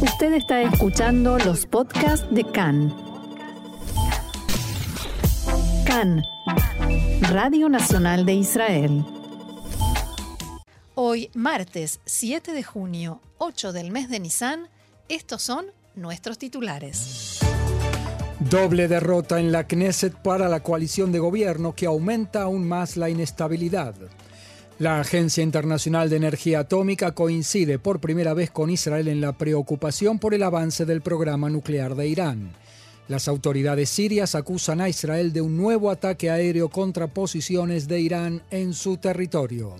Usted 0.00 0.34
está 0.34 0.60
escuchando 0.60 1.38
los 1.38 1.64
podcasts 1.64 2.26
de 2.30 2.44
CAN. 2.44 2.94
CAN, 5.86 6.22
Radio 7.30 7.70
Nacional 7.70 8.26
de 8.26 8.34
Israel. 8.34 9.04
Hoy, 10.94 11.30
martes 11.32 12.00
7 12.04 12.52
de 12.52 12.62
junio, 12.62 13.22
8 13.38 13.72
del 13.72 13.90
mes 13.90 14.10
de 14.10 14.20
Nisan, 14.20 14.68
estos 15.08 15.40
son 15.40 15.64
nuestros 15.94 16.36
titulares. 16.36 17.38
Doble 18.38 18.88
derrota 18.88 19.40
en 19.40 19.50
la 19.50 19.66
Knesset 19.66 20.14
para 20.14 20.50
la 20.50 20.60
coalición 20.62 21.10
de 21.10 21.20
gobierno 21.20 21.74
que 21.74 21.86
aumenta 21.86 22.42
aún 22.42 22.68
más 22.68 22.98
la 22.98 23.08
inestabilidad. 23.08 23.94
La 24.78 25.00
Agencia 25.00 25.42
Internacional 25.42 26.10
de 26.10 26.16
Energía 26.16 26.60
Atómica 26.60 27.12
coincide 27.12 27.78
por 27.78 27.98
primera 27.98 28.34
vez 28.34 28.50
con 28.50 28.68
Israel 28.68 29.08
en 29.08 29.22
la 29.22 29.32
preocupación 29.32 30.18
por 30.18 30.34
el 30.34 30.42
avance 30.42 30.84
del 30.84 31.00
programa 31.00 31.48
nuclear 31.48 31.94
de 31.94 32.06
Irán. 32.08 32.52
Las 33.08 33.26
autoridades 33.26 33.88
sirias 33.88 34.34
acusan 34.34 34.82
a 34.82 34.90
Israel 34.90 35.32
de 35.32 35.40
un 35.40 35.56
nuevo 35.56 35.90
ataque 35.90 36.28
aéreo 36.28 36.68
contra 36.68 37.06
posiciones 37.06 37.88
de 37.88 38.00
Irán 38.00 38.42
en 38.50 38.74
su 38.74 38.98
territorio. 38.98 39.76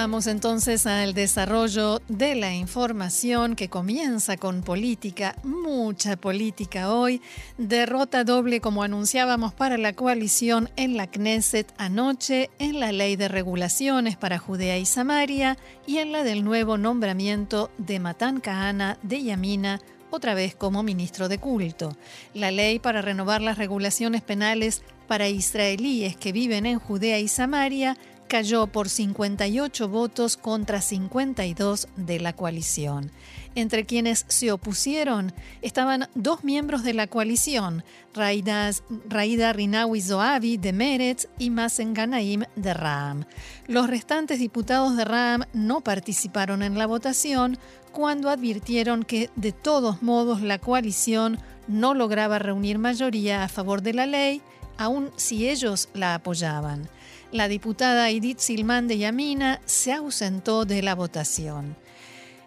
Vamos 0.00 0.28
entonces 0.28 0.86
al 0.86 1.12
desarrollo 1.12 2.00
de 2.06 2.36
la 2.36 2.54
información 2.54 3.56
que 3.56 3.68
comienza 3.68 4.36
con 4.36 4.62
política, 4.62 5.34
mucha 5.42 6.16
política 6.16 6.92
hoy. 6.92 7.20
Derrota 7.56 8.22
doble, 8.22 8.60
como 8.60 8.84
anunciábamos, 8.84 9.54
para 9.54 9.76
la 9.76 9.94
coalición 9.94 10.70
en 10.76 10.96
la 10.96 11.08
Knesset 11.08 11.74
anoche, 11.78 12.48
en 12.60 12.78
la 12.78 12.92
ley 12.92 13.16
de 13.16 13.26
regulaciones 13.26 14.16
para 14.16 14.38
Judea 14.38 14.78
y 14.78 14.86
Samaria 14.86 15.58
y 15.84 15.98
en 15.98 16.12
la 16.12 16.22
del 16.22 16.44
nuevo 16.44 16.78
nombramiento 16.78 17.68
de 17.78 17.98
Matán 17.98 18.38
Kahana 18.38 18.98
de 19.02 19.24
Yamina 19.24 19.80
otra 20.10 20.34
vez 20.34 20.54
como 20.54 20.84
ministro 20.84 21.28
de 21.28 21.38
culto. 21.38 21.96
La 22.34 22.52
ley 22.52 22.78
para 22.78 23.02
renovar 23.02 23.42
las 23.42 23.58
regulaciones 23.58 24.22
penales 24.22 24.82
para 25.08 25.28
israelíes 25.28 26.16
que 26.16 26.30
viven 26.30 26.66
en 26.66 26.78
Judea 26.78 27.18
y 27.18 27.26
Samaria 27.26 27.96
cayó 28.28 28.66
por 28.68 28.88
58 28.88 29.88
votos 29.88 30.36
contra 30.36 30.80
52 30.80 31.88
de 31.96 32.20
la 32.20 32.34
coalición. 32.34 33.10
Entre 33.54 33.86
quienes 33.86 34.24
se 34.28 34.52
opusieron 34.52 35.32
estaban 35.62 36.08
dos 36.14 36.44
miembros 36.44 36.84
de 36.84 36.94
la 36.94 37.08
coalición, 37.08 37.82
Raida 38.14 39.52
Rinawi 39.52 40.00
Zoabi 40.00 40.58
de 40.58 40.72
Meretz 40.72 41.26
y 41.38 41.50
Masen 41.50 41.94
Ganaim 41.94 42.44
de 42.54 42.74
Ram. 42.74 43.24
Los 43.66 43.88
restantes 43.88 44.38
diputados 44.38 44.96
de 44.96 45.04
Ram 45.04 45.42
no 45.52 45.80
participaron 45.80 46.62
en 46.62 46.78
la 46.78 46.86
votación 46.86 47.58
cuando 47.92 48.30
advirtieron 48.30 49.02
que 49.02 49.30
de 49.34 49.52
todos 49.52 50.02
modos 50.02 50.42
la 50.42 50.58
coalición 50.58 51.40
no 51.66 51.94
lograba 51.94 52.38
reunir 52.38 52.78
mayoría 52.78 53.42
a 53.42 53.48
favor 53.48 53.82
de 53.82 53.94
la 53.94 54.06
ley, 54.06 54.42
aun 54.76 55.10
si 55.16 55.48
ellos 55.48 55.88
la 55.94 56.14
apoyaban 56.14 56.88
la 57.32 57.48
diputada 57.48 58.10
Edith 58.10 58.38
Silman 58.38 58.88
de 58.88 58.98
Yamina 58.98 59.60
se 59.64 59.92
ausentó 59.92 60.64
de 60.64 60.82
la 60.82 60.94
votación. 60.94 61.76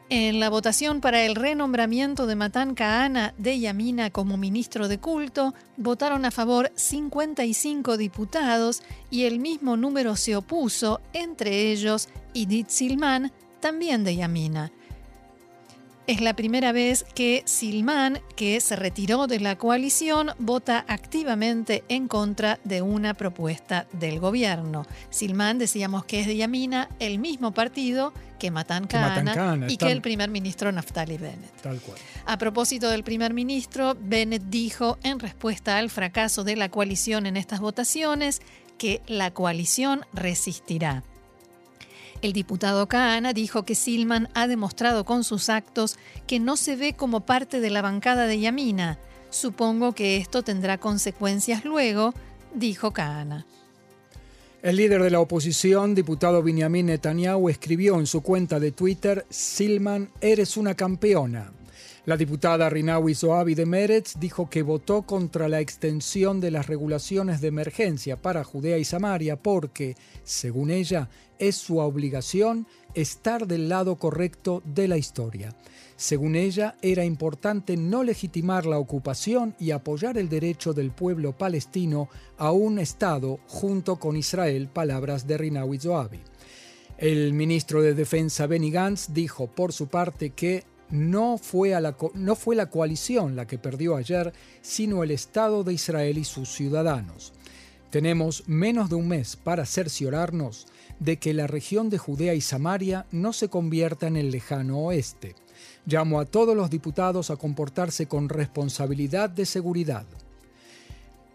En 0.09 0.41
la 0.41 0.49
votación 0.49 0.99
para 0.99 1.23
el 1.23 1.35
renombramiento 1.35 2.27
de 2.27 2.35
Matán 2.35 2.75
Kahana 2.75 3.33
de 3.37 3.59
Yamina 3.59 4.09
como 4.09 4.35
ministro 4.35 4.89
de 4.89 4.97
culto, 4.97 5.53
votaron 5.77 6.25
a 6.25 6.31
favor 6.31 6.71
55 6.75 7.95
diputados 7.95 8.83
y 9.09 9.23
el 9.23 9.39
mismo 9.39 9.77
número 9.77 10.17
se 10.17 10.35
opuso, 10.35 10.99
entre 11.13 11.71
ellos 11.71 12.09
Edith 12.33 12.67
Silman, 12.67 13.31
también 13.61 14.03
de 14.03 14.17
Yamina. 14.17 14.71
Es 16.07 16.19
la 16.19 16.35
primera 16.35 16.71
vez 16.71 17.05
que 17.13 17.43
Silman, 17.45 18.19
que 18.35 18.59
se 18.59 18.75
retiró 18.75 19.27
de 19.27 19.39
la 19.39 19.57
coalición, 19.57 20.31
vota 20.39 20.83
activamente 20.87 21.83
en 21.89 22.07
contra 22.07 22.59
de 22.63 22.81
una 22.81 23.13
propuesta 23.13 23.85
del 23.93 24.19
gobierno. 24.19 24.85
Silman, 25.11 25.59
decíamos 25.59 26.03
que 26.05 26.19
es 26.19 26.27
de 26.27 26.37
Yamina, 26.37 26.89
el 26.99 27.19
mismo 27.19 27.53
partido 27.53 28.13
que 28.39 28.49
Matan 28.49 28.87
Kahana 28.87 29.67
y 29.69 29.77
que 29.77 29.91
el 29.91 30.01
primer 30.01 30.31
ministro 30.31 30.71
Naftali 30.71 31.17
Bennett. 31.17 31.61
Tal 31.61 31.79
cual. 31.79 31.97
A 32.25 32.37
propósito 32.39 32.89
del 32.89 33.03
primer 33.03 33.35
ministro, 33.35 33.95
Bennett 33.99 34.43
dijo 34.43 34.97
en 35.03 35.19
respuesta 35.19 35.77
al 35.77 35.91
fracaso 35.91 36.43
de 36.43 36.55
la 36.55 36.69
coalición 36.69 37.27
en 37.27 37.37
estas 37.37 37.59
votaciones 37.59 38.41
que 38.79 39.03
la 39.05 39.31
coalición 39.31 40.05
resistirá. 40.13 41.03
El 42.21 42.33
diputado 42.33 42.87
Kahana 42.87 43.33
dijo 43.33 43.63
que 43.63 43.73
Silman 43.73 44.29
ha 44.35 44.47
demostrado 44.47 45.05
con 45.05 45.23
sus 45.23 45.49
actos 45.49 45.97
que 46.27 46.39
no 46.39 46.55
se 46.55 46.75
ve 46.75 46.93
como 46.93 47.21
parte 47.21 47.59
de 47.59 47.71
la 47.71 47.81
bancada 47.81 48.27
de 48.27 48.39
Yamina. 48.39 48.99
Supongo 49.31 49.93
que 49.93 50.17
esto 50.17 50.43
tendrá 50.43 50.77
consecuencias 50.77 51.65
luego, 51.65 52.13
dijo 52.53 52.91
Kahana. 52.91 53.47
El 54.61 54.75
líder 54.75 55.01
de 55.01 55.09
la 55.09 55.19
oposición, 55.19 55.95
diputado 55.95 56.43
Benjamin 56.43 56.85
Netanyahu, 56.85 57.49
escribió 57.49 57.97
en 57.97 58.05
su 58.05 58.21
cuenta 58.21 58.59
de 58.59 58.71
Twitter, 58.71 59.25
Silman, 59.31 60.11
eres 60.21 60.55
una 60.57 60.75
campeona. 60.75 61.51
La 62.03 62.17
diputada 62.17 62.67
Rinawi 62.67 63.13
Zoabi 63.13 63.53
de 63.53 63.67
Meretz 63.67 64.15
dijo 64.19 64.49
que 64.49 64.63
votó 64.63 65.03
contra 65.03 65.47
la 65.47 65.59
extensión 65.59 66.39
de 66.41 66.49
las 66.49 66.65
regulaciones 66.65 67.41
de 67.41 67.49
emergencia 67.49 68.19
para 68.19 68.43
Judea 68.43 68.79
y 68.79 68.85
Samaria 68.85 69.35
porque, 69.35 69.95
según 70.23 70.71
ella, 70.71 71.09
es 71.37 71.57
su 71.57 71.77
obligación 71.77 72.65
estar 72.95 73.45
del 73.45 73.69
lado 73.69 73.97
correcto 73.97 74.63
de 74.65 74.87
la 74.87 74.97
historia. 74.97 75.55
Según 75.95 76.35
ella, 76.35 76.75
era 76.81 77.05
importante 77.05 77.77
no 77.77 78.03
legitimar 78.03 78.65
la 78.65 78.79
ocupación 78.79 79.53
y 79.59 79.69
apoyar 79.69 80.17
el 80.17 80.27
derecho 80.27 80.73
del 80.73 80.89
pueblo 80.89 81.37
palestino 81.37 82.09
a 82.39 82.51
un 82.51 82.79
Estado 82.79 83.39
junto 83.45 83.97
con 83.97 84.17
Israel, 84.17 84.69
palabras 84.73 85.27
de 85.27 85.37
Rinawi 85.37 85.77
Zoabi. 85.77 86.19
El 86.97 87.33
ministro 87.33 87.83
de 87.83 87.93
Defensa 87.93 88.47
Benny 88.47 88.71
Gantz 88.71 89.13
dijo 89.13 89.47
por 89.47 89.73
su 89.73 89.87
parte 89.87 90.31
que 90.31 90.63
no 90.91 91.37
fue, 91.37 91.69
la, 91.71 91.95
la 92.11 92.69
coalición 92.69 93.35
la 93.35 93.47
que 93.47 93.57
perdió 93.57 93.95
ayer, 93.95 94.33
sino 94.61 95.03
el 95.03 95.11
Estado 95.11 95.63
de 95.63 95.73
Israel 95.73 96.17
y 96.17 96.23
sus 96.23 96.49
ciudadanos. 96.49 97.33
Tenemos 97.89 98.43
menos 98.47 98.89
de 98.89 98.95
un 98.95 99.07
mes 99.07 99.35
para 99.35 99.65
cerciorarnos 99.65 100.67
de 100.99 101.17
que 101.17 101.33
la 101.33 101.47
región 101.47 101.89
de 101.89 101.97
Judea 101.97 102.33
y 102.33 102.41
Samaria 102.41 103.05
no 103.11 103.33
se 103.33 103.49
convierta 103.49 104.07
en 104.07 104.15
el 104.15 104.31
lejano 104.31 104.79
oeste. 104.79 105.35
Llamo 105.85 106.19
a 106.19 106.25
todos 106.25 106.55
los 106.55 106.69
diputados 106.69 107.31
a 107.31 107.37
comportarse 107.37 108.07
con 108.07 108.29
responsabilidad 108.29 109.29
de 109.29 109.45
seguridad. 109.45 110.05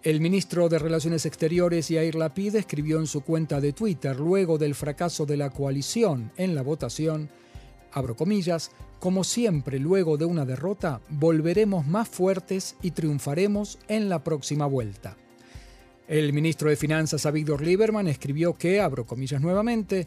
El 0.02 0.20
ministro 0.20 0.68
de 0.68 0.78
Relaciones 0.78 1.26
Exteriores 1.26 1.88
Yair 1.88 2.14
Lapid 2.14 2.54
escribió 2.54 3.00
en 3.00 3.08
su 3.08 3.22
cuenta 3.22 3.60
de 3.60 3.72
Twitter 3.72 4.16
luego 4.16 4.56
del 4.56 4.76
fracaso 4.76 5.26
de 5.26 5.36
la 5.36 5.50
coalición 5.50 6.30
en 6.36 6.54
la 6.54 6.62
votación, 6.62 7.28
abro 7.92 8.16
comillas, 8.16 8.70
como 9.00 9.24
siempre 9.24 9.78
luego 9.78 10.16
de 10.16 10.24
una 10.24 10.44
derrota, 10.44 11.00
volveremos 11.08 11.86
más 11.86 12.08
fuertes 12.08 12.76
y 12.82 12.92
triunfaremos 12.92 13.78
en 13.88 14.08
la 14.08 14.24
próxima 14.24 14.66
vuelta. 14.66 15.16
El 16.08 16.32
ministro 16.32 16.70
de 16.70 16.76
Finanzas 16.76 17.26
Avigdor 17.26 17.62
Lieberman 17.62 18.06
escribió 18.06 18.54
que, 18.54 18.80
abro 18.80 19.06
comillas 19.06 19.40
nuevamente, 19.40 20.06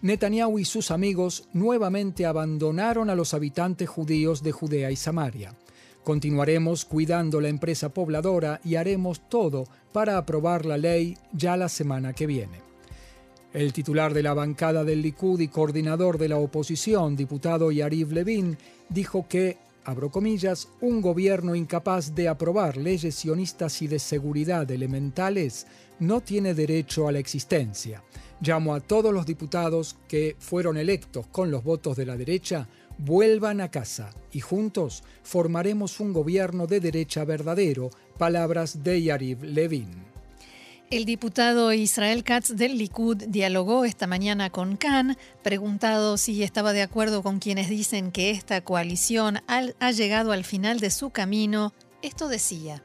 Netanyahu 0.00 0.58
y 0.58 0.64
sus 0.64 0.90
amigos 0.90 1.48
nuevamente 1.52 2.26
abandonaron 2.26 3.10
a 3.10 3.14
los 3.14 3.34
habitantes 3.34 3.88
judíos 3.88 4.42
de 4.42 4.52
Judea 4.52 4.90
y 4.90 4.96
Samaria. 4.96 5.54
Continuaremos 6.04 6.84
cuidando 6.84 7.40
la 7.40 7.48
empresa 7.48 7.90
pobladora 7.90 8.60
y 8.64 8.74
haremos 8.74 9.28
todo 9.28 9.64
para 9.92 10.18
aprobar 10.18 10.66
la 10.66 10.76
ley 10.76 11.16
ya 11.32 11.56
la 11.56 11.68
semana 11.68 12.12
que 12.12 12.26
viene. 12.26 12.71
El 13.54 13.74
titular 13.74 14.14
de 14.14 14.22
la 14.22 14.32
bancada 14.32 14.82
del 14.82 15.02
Likud 15.02 15.38
y 15.40 15.48
coordinador 15.48 16.16
de 16.16 16.30
la 16.30 16.38
oposición, 16.38 17.16
diputado 17.16 17.70
Yariv 17.70 18.10
Levin, 18.10 18.56
dijo 18.88 19.26
que, 19.28 19.58
abro 19.84 20.10
comillas, 20.10 20.68
un 20.80 21.02
gobierno 21.02 21.54
incapaz 21.54 22.14
de 22.14 22.28
aprobar 22.28 22.78
leyes 22.78 23.14
sionistas 23.14 23.82
y 23.82 23.88
de 23.88 23.98
seguridad 23.98 24.70
elementales 24.70 25.66
no 25.98 26.22
tiene 26.22 26.54
derecho 26.54 27.08
a 27.08 27.12
la 27.12 27.18
existencia. 27.18 28.02
Llamo 28.40 28.74
a 28.74 28.80
todos 28.80 29.12
los 29.12 29.26
diputados 29.26 29.96
que 30.08 30.34
fueron 30.38 30.78
electos 30.78 31.26
con 31.26 31.50
los 31.50 31.62
votos 31.62 31.94
de 31.98 32.06
la 32.06 32.16
derecha, 32.16 32.68
vuelvan 32.96 33.60
a 33.60 33.70
casa 33.70 34.14
y 34.32 34.40
juntos 34.40 35.04
formaremos 35.22 36.00
un 36.00 36.14
gobierno 36.14 36.66
de 36.66 36.80
derecha 36.80 37.26
verdadero, 37.26 37.90
palabras 38.16 38.82
de 38.82 39.02
Yariv 39.02 39.42
Levin. 39.42 40.11
El 40.92 41.06
diputado 41.06 41.72
Israel 41.72 42.22
Katz 42.22 42.54
del 42.54 42.76
Likud 42.76 43.16
dialogó 43.26 43.86
esta 43.86 44.06
mañana 44.06 44.50
con 44.50 44.76
Khan, 44.76 45.16
preguntado 45.42 46.18
si 46.18 46.42
estaba 46.42 46.74
de 46.74 46.82
acuerdo 46.82 47.22
con 47.22 47.38
quienes 47.38 47.70
dicen 47.70 48.12
que 48.12 48.28
esta 48.28 48.60
coalición 48.60 49.38
ha 49.46 49.90
llegado 49.90 50.32
al 50.32 50.44
final 50.44 50.80
de 50.80 50.90
su 50.90 51.08
camino. 51.08 51.72
Esto 52.02 52.28
decía. 52.28 52.82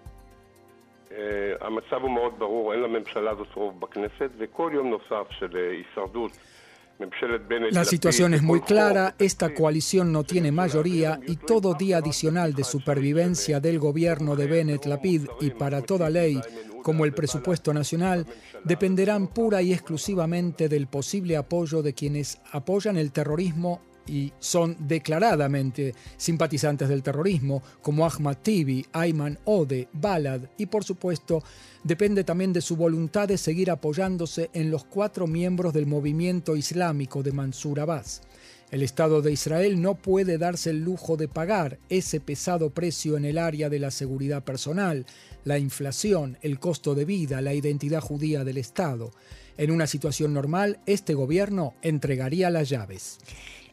La 7.71 7.85
situación 7.85 8.33
es 8.33 8.41
muy 8.41 8.61
clara, 8.61 9.15
esta 9.19 9.53
coalición 9.53 10.11
no 10.11 10.23
tiene 10.23 10.51
mayoría 10.51 11.19
y 11.27 11.35
todo 11.35 11.73
día 11.73 11.97
adicional 11.97 12.53
de 12.53 12.63
supervivencia 12.63 13.59
del 13.59 13.79
gobierno 13.79 14.35
de 14.37 14.47
Bennett 14.47 14.85
Lapid 14.85 15.27
y 15.41 15.51
para 15.51 15.81
toda 15.81 16.09
ley, 16.09 16.39
como 16.87 17.03
el 17.03 17.13
presupuesto 17.13 17.73
nacional, 17.73 18.25
dependerán 18.63 19.27
pura 19.27 19.61
y 19.61 19.73
exclusivamente 19.73 20.69
del 20.69 20.87
posible 20.87 21.35
apoyo 21.35 21.83
de 21.83 21.91
quienes 21.93 22.37
apoyan 22.53 22.95
el 22.95 23.11
terrorismo 23.11 23.81
y 24.07 24.31
son 24.39 24.77
declaradamente 24.87 25.93
simpatizantes 26.15 26.87
del 26.87 27.03
terrorismo, 27.03 27.61
como 27.81 28.05
Ahmad 28.05 28.37
Tibi, 28.41 28.85
Ayman 28.93 29.37
Ode, 29.43 29.89
Balad, 29.91 30.43
y 30.57 30.67
por 30.67 30.85
supuesto 30.85 31.43
depende 31.83 32.23
también 32.23 32.53
de 32.53 32.61
su 32.61 32.77
voluntad 32.77 33.27
de 33.27 33.37
seguir 33.37 33.69
apoyándose 33.69 34.49
en 34.53 34.71
los 34.71 34.85
cuatro 34.85 35.27
miembros 35.27 35.73
del 35.73 35.87
movimiento 35.87 36.55
islámico 36.55 37.21
de 37.21 37.33
Mansur 37.33 37.81
Abbas. 37.81 38.21
El 38.69 38.83
Estado 38.83 39.21
de 39.21 39.31
Israel 39.31 39.81
no 39.81 39.95
puede 39.95 40.37
darse 40.37 40.71
el 40.71 40.83
lujo 40.83 41.15
de 41.15 41.29
pagar 41.29 41.79
ese 41.87 42.19
pesado 42.19 42.69
precio 42.71 43.15
en 43.15 43.23
el 43.23 43.37
área 43.37 43.69
de 43.69 43.79
la 43.79 43.91
seguridad 43.91 44.43
personal, 44.43 45.05
la 45.45 45.57
inflación, 45.57 46.37
el 46.41 46.59
costo 46.59 46.93
de 46.93 47.05
vida, 47.05 47.39
la 47.39 47.53
identidad 47.53 48.01
judía 48.01 48.43
del 48.43 48.57
Estado. 48.57 49.11
En 49.57 49.71
una 49.71 49.87
situación 49.87 50.33
normal, 50.33 50.79
este 50.85 51.13
gobierno 51.13 51.75
entregaría 51.81 52.49
las 52.49 52.67
llaves. 52.67 53.19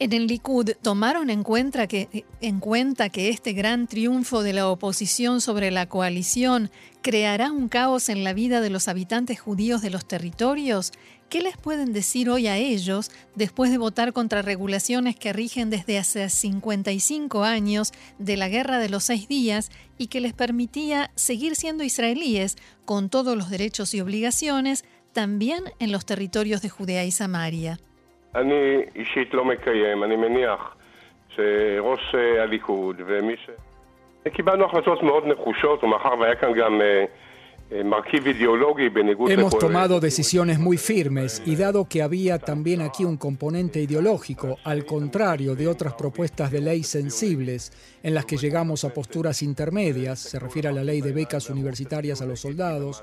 En 0.01 0.13
el 0.13 0.27
Likud 0.27 0.73
tomaron 0.83 1.31
en 1.31 1.45
cuenta, 1.45 1.87
que, 1.87 2.25
este 2.41 3.53
gran 3.53 3.87
triunfo 3.87 4.43
de 4.43 4.53
la 4.53 4.69
oposición 4.69 5.41
sobre 5.41 5.71
la 5.71 5.89
coalición 5.89 6.71
creará 7.01 7.53
un 7.53 7.69
caos 7.69 8.09
en 8.09 8.25
la 8.25 8.33
vida 8.33 8.61
de 8.61 8.71
los 8.71 8.89
habitantes 8.89 9.39
judíos 9.39 9.83
de 9.83 9.91
los 9.91 10.05
territorios. 10.07 10.93
¿Qué 11.31 11.41
les 11.41 11.57
pueden 11.57 11.93
decir 11.93 12.31
hoy 12.31 12.47
a 12.47 12.57
ellos 12.57 13.11
después 13.35 13.71
de 13.71 13.79
votar 13.79 14.13
contra 14.13 14.43
regulaciones 14.43 15.17
que 15.17 15.33
rigen 15.33 15.69
desde 15.69 15.99
hace 15.99 16.29
55 16.29 17.43
años 17.43 17.93
de 18.19 18.37
la 18.37 18.49
Guerra 18.49 18.79
de 18.79 18.89
los 18.89 19.05
Seis 19.05 19.27
Días 19.27 19.71
y 19.99 20.07
que 20.07 20.21
les 20.21 20.33
permitía 20.33 21.11
seguir 21.17 21.57
siendo 21.57 21.83
israelíes 21.83 22.57
con 22.85 23.11
todos 23.11 23.37
los 23.37 23.51
derechos 23.51 23.95
y 23.95 24.01
obligaciones, 24.01 24.85
también 25.13 25.65
en 25.81 25.93
los 25.93 26.07
territorios 26.07 26.63
de 26.63 26.69
Judea 26.69 27.05
y 27.05 27.11
Samaria? 27.11 27.79
Hemos 37.71 39.59
tomado 39.59 39.99
decisiones 39.99 40.59
muy 40.59 40.77
firmes 40.77 41.43
y 41.47 41.57
dado 41.57 41.89
que 41.89 42.03
había 42.03 42.39
también 42.39 42.83
aquí 42.83 43.05
un 43.05 43.17
componente 43.17 43.81
ideológico, 43.81 44.59
al 44.65 44.85
contrario 44.85 45.57
de 45.57 45.67
otras 45.67 45.95
propuestas 45.95 46.51
de 46.51 46.61
ley 46.61 46.83
sensibles 46.83 47.73
en 48.03 48.15
las 48.15 48.27
que 48.27 48.37
llegamos 48.37 48.85
a 48.85 48.93
posturas 48.93 49.43
intermedias, 49.43 50.19
se 50.21 50.39
refiere 50.39 50.69
a 50.69 50.73
la 50.73 50.85
ley 50.85 51.01
de 51.01 51.13
becas 51.13 51.49
universitarias 51.49 52.21
a 52.21 52.27
los 52.27 52.41
soldados, 52.41 53.03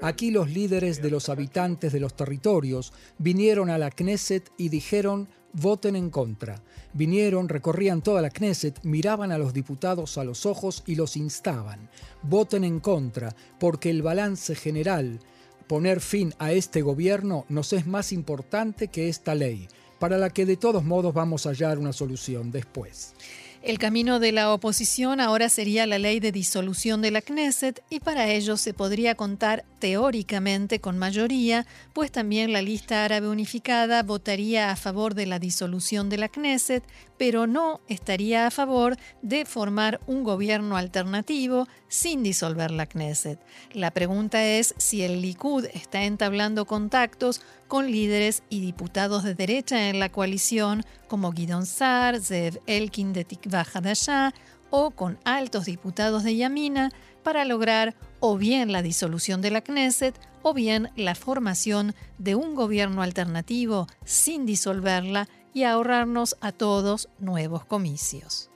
aquí 0.00 0.30
los 0.30 0.50
líderes 0.50 1.02
de 1.02 1.10
los 1.10 1.28
habitantes 1.28 1.92
de 1.92 2.00
los 2.00 2.14
territorios 2.14 2.92
vinieron 3.18 3.68
a 3.68 3.78
la 3.78 3.90
Knesset 3.90 4.50
y 4.56 4.70
dijeron 4.70 5.28
voten 5.60 5.96
en 5.96 6.10
contra. 6.10 6.62
Vinieron, 6.92 7.48
recorrían 7.48 8.02
toda 8.02 8.22
la 8.22 8.30
Knesset, 8.30 8.82
miraban 8.84 9.32
a 9.32 9.38
los 9.38 9.52
diputados 9.52 10.18
a 10.18 10.24
los 10.24 10.46
ojos 10.46 10.82
y 10.86 10.94
los 10.94 11.16
instaban. 11.16 11.88
Voten 12.22 12.64
en 12.64 12.80
contra, 12.80 13.34
porque 13.58 13.90
el 13.90 14.02
balance 14.02 14.54
general, 14.54 15.20
poner 15.66 16.00
fin 16.00 16.34
a 16.38 16.52
este 16.52 16.82
gobierno, 16.82 17.44
nos 17.48 17.72
es 17.72 17.86
más 17.86 18.12
importante 18.12 18.88
que 18.88 19.08
esta 19.08 19.34
ley, 19.34 19.68
para 19.98 20.18
la 20.18 20.30
que 20.30 20.46
de 20.46 20.56
todos 20.56 20.84
modos 20.84 21.12
vamos 21.14 21.46
a 21.46 21.50
hallar 21.50 21.78
una 21.78 21.92
solución 21.92 22.50
después. 22.50 23.14
El 23.60 23.78
camino 23.78 24.20
de 24.20 24.30
la 24.30 24.52
oposición 24.52 25.20
ahora 25.20 25.48
sería 25.48 25.84
la 25.84 25.98
ley 25.98 26.20
de 26.20 26.30
disolución 26.30 27.02
de 27.02 27.10
la 27.10 27.22
Knesset 27.22 27.82
y 27.90 27.98
para 27.98 28.28
ello 28.28 28.56
se 28.56 28.72
podría 28.72 29.16
contar 29.16 29.64
teóricamente 29.80 30.80
con 30.80 30.96
mayoría, 30.96 31.66
pues 31.92 32.12
también 32.12 32.52
la 32.52 32.62
lista 32.62 33.04
árabe 33.04 33.28
unificada 33.28 34.04
votaría 34.04 34.70
a 34.70 34.76
favor 34.76 35.14
de 35.14 35.26
la 35.26 35.40
disolución 35.40 36.08
de 36.08 36.18
la 36.18 36.28
Knesset, 36.28 36.84
pero 37.16 37.48
no 37.48 37.80
estaría 37.88 38.46
a 38.46 38.52
favor 38.52 38.96
de 39.22 39.44
formar 39.44 40.00
un 40.06 40.22
gobierno 40.22 40.76
alternativo 40.76 41.66
sin 41.88 42.22
disolver 42.22 42.70
la 42.70 42.86
Knesset. 42.86 43.40
La 43.72 43.90
pregunta 43.90 44.44
es 44.44 44.74
si 44.78 45.02
el 45.02 45.20
Likud 45.20 45.66
está 45.74 46.04
entablando 46.04 46.64
contactos 46.64 47.40
con 47.68 47.90
líderes 47.90 48.42
y 48.48 48.60
diputados 48.60 49.22
de 49.22 49.34
derecha 49.34 49.90
en 49.90 50.00
la 50.00 50.08
coalición 50.08 50.82
como 51.06 51.32
Guidon 51.32 51.66
Sar, 51.66 52.18
Zev 52.20 52.60
Elkin 52.66 53.12
de 53.12 53.24
Tikva 53.24 53.64
Hadashah 53.72 54.32
o 54.70 54.90
con 54.90 55.18
altos 55.24 55.66
diputados 55.66 56.24
de 56.24 56.36
Yamina 56.36 56.90
para 57.22 57.44
lograr 57.44 57.94
o 58.20 58.36
bien 58.36 58.72
la 58.72 58.82
disolución 58.82 59.42
de 59.42 59.50
la 59.50 59.60
Knesset 59.60 60.18
o 60.42 60.54
bien 60.54 60.88
la 60.96 61.14
formación 61.14 61.94
de 62.18 62.34
un 62.34 62.54
gobierno 62.54 63.02
alternativo 63.02 63.86
sin 64.04 64.46
disolverla 64.46 65.28
y 65.52 65.64
ahorrarnos 65.64 66.36
a 66.40 66.52
todos 66.52 67.08
nuevos 67.18 67.64
comicios. 67.64 68.50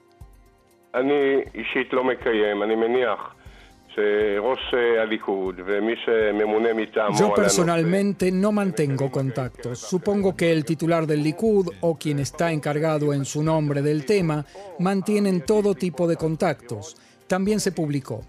Yo 7.19 7.35
personalmente 7.35 8.31
no 8.33 8.53
mantengo 8.53 9.11
contactos. 9.11 9.79
Supongo 9.79 10.37
que 10.37 10.53
el 10.53 10.65
titular 10.65 11.07
del 11.07 11.23
Likud 11.23 11.69
o 11.81 11.97
quien 11.97 12.19
está 12.19 12.53
encargado 12.53 13.13
en 13.13 13.25
su 13.25 13.43
nombre 13.43 13.83
del 13.83 14.05
tema 14.07 14.45
mantienen 14.79 15.43
todo 15.43 15.75
tipo 15.75 16.07
de 16.07 16.17
contactos. 16.17 16.97
También 17.27 17.61
se 17.61 17.73
publicó. 17.73 18.23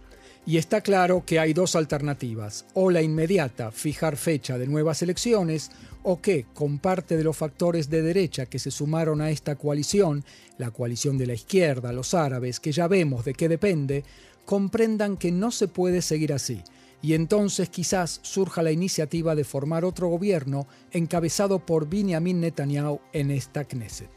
Y 0.46 0.58
está 0.58 0.82
claro 0.82 1.24
que 1.26 1.40
hay 1.40 1.54
dos 1.54 1.74
alternativas, 1.78 2.66
o 2.74 2.92
la 2.92 3.02
inmediata, 3.02 3.72
fijar 3.72 4.18
fecha 4.18 4.58
de 4.58 4.68
nuevas 4.68 5.02
elecciones, 5.02 5.72
o 6.04 6.20
que, 6.20 6.46
con 6.54 6.80
parte 6.80 7.16
de 7.16 7.24
los 7.24 7.38
factores 7.38 7.90
de 7.90 8.02
derecha 8.02 8.46
que 8.46 8.60
se 8.60 8.70
sumaron 8.70 9.22
a 9.22 9.30
esta 9.30 9.56
coalición, 9.56 10.26
la 10.58 10.72
coalición 10.72 11.18
de 11.18 11.28
la 11.28 11.34
izquierda, 11.34 11.94
los 11.94 12.14
árabes, 12.14 12.60
que 12.60 12.74
ya 12.74 12.90
vemos 12.90 13.24
de 13.24 13.34
qué 13.34 13.48
depende, 13.48 14.04
comprendan 14.46 15.18
que 15.18 15.32
no 15.32 15.52
se 15.52 15.68
puede 15.68 16.02
seguir 16.02 16.34
así, 16.34 16.64
y 17.02 17.14
entonces 17.14 17.70
quizás 17.70 18.20
surja 18.24 18.64
la 18.64 18.72
iniciativa 18.72 19.36
de 19.36 19.44
formar 19.44 19.84
otro 19.84 20.08
gobierno 20.08 20.68
encabezado 20.92 21.60
por 21.60 21.90
Benjamin 21.90 22.40
Netanyahu 22.40 23.02
en 23.12 23.32
esta 23.32 23.66
Knesset. 23.66 24.10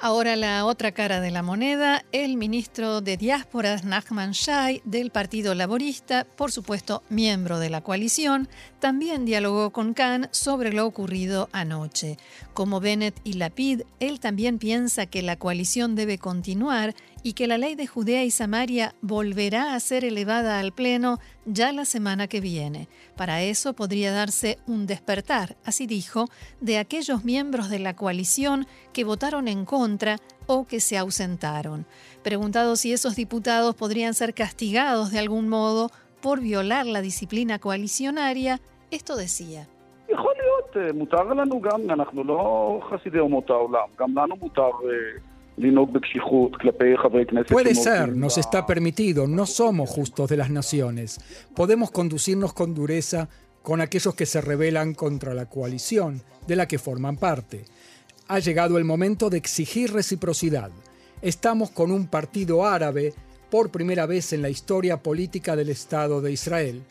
Ahora 0.00 0.36
la 0.36 0.64
otra 0.64 0.92
cara 0.92 1.20
de 1.20 1.32
la 1.32 1.42
moneda, 1.42 2.04
el 2.12 2.36
ministro 2.36 3.00
de 3.00 3.16
Diásporas 3.16 3.82
Nachman 3.82 4.30
Shai 4.30 4.80
del 4.84 5.10
Partido 5.10 5.56
Laborista, 5.56 6.24
por 6.24 6.52
supuesto 6.52 7.02
miembro 7.08 7.58
de 7.58 7.68
la 7.68 7.80
coalición, 7.80 8.48
también 8.78 9.24
dialogó 9.24 9.70
con 9.70 9.94
Khan 9.94 10.28
sobre 10.30 10.72
lo 10.72 10.86
ocurrido 10.86 11.48
anoche. 11.50 12.16
Como 12.54 12.78
Bennett 12.78 13.20
y 13.24 13.32
Lapid, 13.32 13.82
él 13.98 14.20
también 14.20 14.58
piensa 14.58 15.06
que 15.06 15.20
la 15.20 15.34
coalición 15.34 15.96
debe 15.96 16.18
continuar 16.18 16.94
y 17.22 17.32
que 17.32 17.46
la 17.46 17.58
ley 17.58 17.74
de 17.74 17.86
Judea 17.86 18.24
y 18.24 18.30
Samaria 18.30 18.94
volverá 19.00 19.74
a 19.74 19.80
ser 19.80 20.04
elevada 20.04 20.58
al 20.58 20.72
Pleno 20.72 21.18
ya 21.44 21.72
la 21.72 21.84
semana 21.84 22.28
que 22.28 22.40
viene. 22.40 22.88
Para 23.16 23.42
eso 23.42 23.74
podría 23.74 24.12
darse 24.12 24.58
un 24.66 24.86
despertar, 24.86 25.56
así 25.64 25.86
dijo, 25.86 26.26
de 26.60 26.78
aquellos 26.78 27.24
miembros 27.24 27.70
de 27.70 27.78
la 27.78 27.96
coalición 27.96 28.66
que 28.92 29.04
votaron 29.04 29.48
en 29.48 29.64
contra 29.64 30.18
o 30.46 30.66
que 30.66 30.80
se 30.80 30.96
ausentaron. 30.96 31.86
Preguntado 32.22 32.76
si 32.76 32.92
esos 32.92 33.16
diputados 33.16 33.74
podrían 33.74 34.14
ser 34.14 34.34
castigados 34.34 35.10
de 35.10 35.18
algún 35.18 35.48
modo 35.48 35.90
por 36.20 36.40
violar 36.40 36.86
la 36.86 37.00
disciplina 37.00 37.58
coalicionaria, 37.58 38.60
esto 38.90 39.16
decía. 39.16 39.68
Puede 47.52 47.74
ser, 47.74 48.16
nos 48.16 48.38
está 48.38 48.66
permitido, 48.66 49.26
no 49.26 49.46
somos 49.46 49.90
justos 49.90 50.28
de 50.28 50.36
las 50.36 50.50
naciones. 50.50 51.20
Podemos 51.54 51.90
conducirnos 51.90 52.52
con 52.52 52.74
dureza 52.74 53.28
con 53.62 53.80
aquellos 53.80 54.14
que 54.14 54.26
se 54.26 54.40
rebelan 54.40 54.94
contra 54.94 55.34
la 55.34 55.46
coalición 55.46 56.22
de 56.46 56.56
la 56.56 56.66
que 56.66 56.78
forman 56.78 57.16
parte. 57.16 57.64
Ha 58.28 58.38
llegado 58.38 58.78
el 58.78 58.84
momento 58.84 59.30
de 59.30 59.38
exigir 59.38 59.92
reciprocidad. 59.92 60.70
Estamos 61.20 61.70
con 61.70 61.90
un 61.90 62.06
partido 62.06 62.64
árabe 62.64 63.12
por 63.50 63.70
primera 63.70 64.06
vez 64.06 64.32
en 64.32 64.42
la 64.42 64.50
historia 64.50 65.02
política 65.02 65.56
del 65.56 65.70
Estado 65.70 66.20
de 66.20 66.32
Israel. 66.32 66.82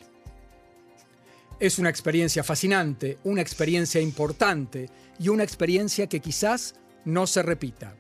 Es 1.60 1.80
una 1.80 1.90
experiencia 1.90 2.44
fascinante, 2.44 3.18
una 3.24 3.42
experiencia 3.42 4.02
importante 4.02 4.90
y 5.20 5.30
una 5.30 5.44
experiencia 5.44 6.08
que 6.08 6.20
quizás 6.20 6.76
no 7.06 7.26
se 7.26 7.42
repita. 7.42 7.96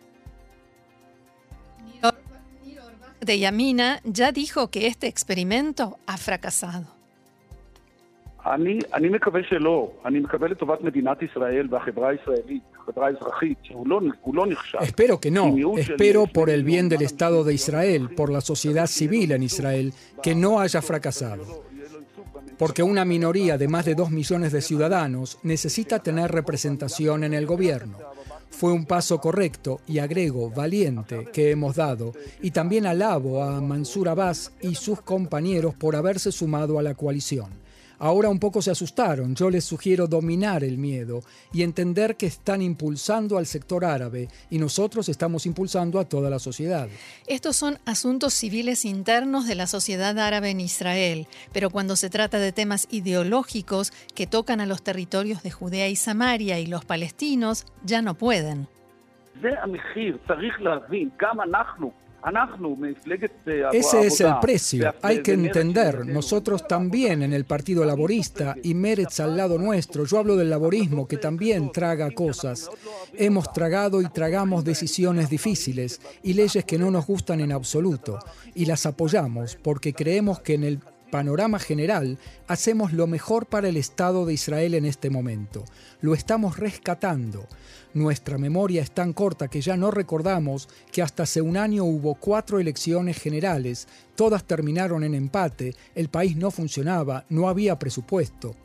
De 3.21 3.39
Yamina 3.39 4.01
ya 4.03 4.31
dijo 4.31 4.69
que 4.69 4.87
este 4.87 5.07
experimento 5.07 5.97
ha 6.05 6.17
fracasado. 6.17 6.97
Espero 14.81 15.19
que 15.19 15.31
no. 15.31 15.53
Espero 15.77 16.27
por 16.27 16.49
el 16.49 16.63
bien 16.63 16.87
del 16.87 17.01
Estado 17.01 17.43
de 17.43 17.53
Israel, 17.53 18.09
por 18.15 18.31
la 18.31 18.39
sociedad 18.39 18.87
civil 18.87 19.33
en 19.33 19.43
Israel, 19.43 19.93
que 20.23 20.33
no 20.33 20.61
haya 20.61 20.81
fracasado. 20.81 21.65
Porque 22.57 22.83
una 22.83 23.03
minoría 23.03 23.57
de 23.57 23.67
más 23.67 23.83
de 23.83 23.95
dos 23.95 24.11
millones 24.11 24.53
de 24.53 24.61
ciudadanos 24.61 25.39
necesita 25.43 25.99
tener 26.01 26.31
representación 26.31 27.25
en 27.25 27.33
el 27.33 27.45
gobierno. 27.45 27.97
Fue 28.49 28.71
un 28.71 28.85
paso 28.85 29.19
correcto 29.19 29.81
y 29.87 29.99
agrego 29.99 30.49
valiente 30.49 31.27
que 31.31 31.51
hemos 31.51 31.75
dado 31.75 32.13
y 32.41 32.51
también 32.51 32.85
alabo 32.85 33.43
a 33.43 33.61
Mansur 33.61 34.09
Abbas 34.09 34.51
y 34.61 34.75
sus 34.75 35.01
compañeros 35.01 35.75
por 35.75 35.95
haberse 35.95 36.31
sumado 36.31 36.79
a 36.79 36.83
la 36.83 36.95
coalición. 36.95 37.66
Ahora 37.99 38.29
un 38.29 38.39
poco 38.39 38.61
se 38.61 38.71
asustaron. 38.71 39.35
Yo 39.35 39.49
les 39.49 39.65
sugiero 39.65 40.07
dominar 40.07 40.63
el 40.63 40.77
miedo 40.77 41.21
y 41.51 41.63
entender 41.63 42.15
que 42.15 42.27
están 42.27 42.61
impulsando 42.61 43.37
al 43.37 43.45
sector 43.45 43.85
árabe 43.85 44.27
y 44.49 44.59
nosotros 44.59 45.09
estamos 45.09 45.45
impulsando 45.45 45.99
a 45.99 46.05
toda 46.05 46.29
la 46.29 46.39
sociedad. 46.39 46.87
Estos 47.25 47.55
son 47.55 47.79
asuntos 47.85 48.33
civiles 48.33 48.85
internos 48.85 49.47
de 49.47 49.55
la 49.55 49.67
sociedad 49.67 50.17
árabe 50.19 50.51
en 50.51 50.61
Israel, 50.61 51.27
pero 51.53 51.69
cuando 51.69 51.95
se 51.95 52.09
trata 52.09 52.39
de 52.39 52.51
temas 52.51 52.87
ideológicos 52.91 53.91
que 54.13 54.27
tocan 54.27 54.61
a 54.61 54.65
los 54.65 54.83
territorios 54.83 55.43
de 55.43 55.51
Judea 55.51 55.87
y 55.87 55.95
Samaria 55.95 56.59
y 56.59 56.67
los 56.67 56.85
palestinos, 56.85 57.65
ya 57.83 58.01
no 58.01 58.15
pueden. 58.15 58.67
Ese 63.71 64.07
es 64.07 64.21
el 64.21 64.39
precio. 64.41 64.93
Hay 65.01 65.21
que 65.21 65.33
entender, 65.33 66.05
nosotros 66.05 66.67
también 66.67 67.23
en 67.23 67.33
el 67.33 67.45
Partido 67.45 67.85
Laborista 67.85 68.55
y 68.63 68.73
Meretz 68.73 69.19
al 69.19 69.37
lado 69.37 69.57
nuestro, 69.57 70.05
yo 70.05 70.19
hablo 70.19 70.35
del 70.35 70.49
laborismo 70.49 71.07
que 71.07 71.17
también 71.17 71.71
traga 71.71 72.11
cosas. 72.11 72.69
Hemos 73.13 73.51
tragado. 73.53 74.01
y 74.01 74.09
tragamos 74.09 74.63
decisiones 74.63 75.29
difíciles 75.29 76.01
y 76.23 76.33
leyes 76.33 76.65
que 76.65 76.77
no 76.77 76.91
nos 76.91 77.05
gustan 77.05 77.39
en 77.39 77.51
absoluto. 77.51 78.19
y 78.55 78.65
las 78.65 78.85
apoyamos 78.85 79.55
porque 79.55 79.93
creemos 79.93 80.39
que 80.39 80.55
en 80.55 80.63
el 80.63 80.79
panorama 81.09 81.59
general, 81.59 82.17
hacemos 82.47 82.93
lo 82.93 83.07
mejor 83.07 83.45
para 83.45 83.67
el 83.67 83.77
Estado 83.77 84.25
de 84.25 84.33
Israel 84.33 84.73
en 84.73 84.85
este 84.85 85.09
momento. 85.09 85.63
Lo 86.01 86.13
estamos 86.13 86.57
rescatando. 86.57 87.47
Nuestra 87.93 88.37
memoria 88.37 88.81
es 88.81 88.91
tan 88.91 89.13
corta 89.13 89.47
que 89.47 89.61
ya 89.61 89.77
no 89.77 89.89
recordamos 89.91 90.69
que 90.91 91.01
hasta 91.01 91.23
hace 91.23 91.41
un 91.41 91.57
año 91.57 91.83
hubo 91.83 92.15
cuatro 92.15 92.59
elecciones 92.59 93.17
generales, 93.17 93.87
todas 94.15 94.43
terminaron 94.43 95.03
en 95.03 95.15
empate, 95.15 95.75
el 95.95 96.09
país 96.09 96.35
no 96.35 96.51
funcionaba, 96.51 97.25
no 97.29 97.49
había 97.49 97.79
presupuesto. 97.79 98.55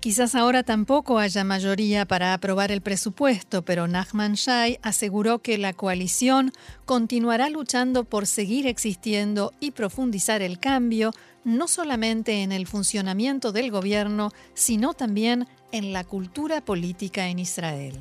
Quizás 0.00 0.34
ahora 0.34 0.62
tampoco 0.62 1.18
haya 1.18 1.44
mayoría 1.44 2.06
para 2.06 2.32
aprobar 2.32 2.72
el 2.72 2.80
presupuesto, 2.80 3.62
pero 3.66 3.86
Nachman 3.86 4.32
Shai 4.32 4.78
aseguró 4.80 5.40
que 5.40 5.58
la 5.58 5.74
coalición 5.74 6.52
continuará 6.86 7.50
luchando 7.50 8.04
por 8.04 8.26
seguir 8.26 8.66
existiendo 8.66 9.52
y 9.60 9.72
profundizar 9.72 10.40
el 10.40 10.58
cambio, 10.58 11.12
no 11.44 11.68
solamente 11.68 12.42
en 12.42 12.50
el 12.50 12.66
funcionamiento 12.66 13.52
del 13.52 13.70
gobierno, 13.70 14.30
sino 14.54 14.94
también 14.94 15.46
en 15.70 15.92
la 15.92 16.04
cultura 16.04 16.64
política 16.64 17.28
en 17.28 17.38
Israel. 17.38 17.98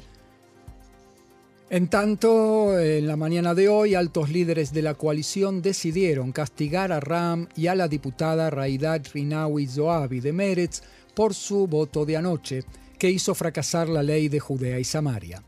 En 1.71 1.87
tanto, 1.87 2.79
en 2.79 3.05
la 3.07 3.15
mañana 3.15 3.53
de 3.53 3.69
hoy, 3.69 3.93
altos 3.93 4.29
líderes 4.29 4.73
de 4.73 4.81
la 4.81 4.95
coalición 4.95 5.61
decidieron 5.61 6.31
castigar 6.31 6.91
a 6.91 6.99
Ram 6.99 7.47
y 7.55 7.67
a 7.67 7.75
la 7.75 7.87
diputada 7.87 8.49
Raidat 8.49 9.09
Rinawi 9.13 9.67
Zoabi 9.67 10.19
de 10.19 10.33
Meretz 10.33 10.81
por 11.13 11.33
su 11.33 11.67
voto 11.67 12.05
de 12.05 12.17
anoche, 12.17 12.63
que 12.97 13.09
hizo 13.09 13.33
fracasar 13.33 13.89
la 13.89 14.03
ley 14.03 14.27
de 14.27 14.39
Judea 14.39 14.79
y 14.79 14.83
Samaria. 14.83 15.43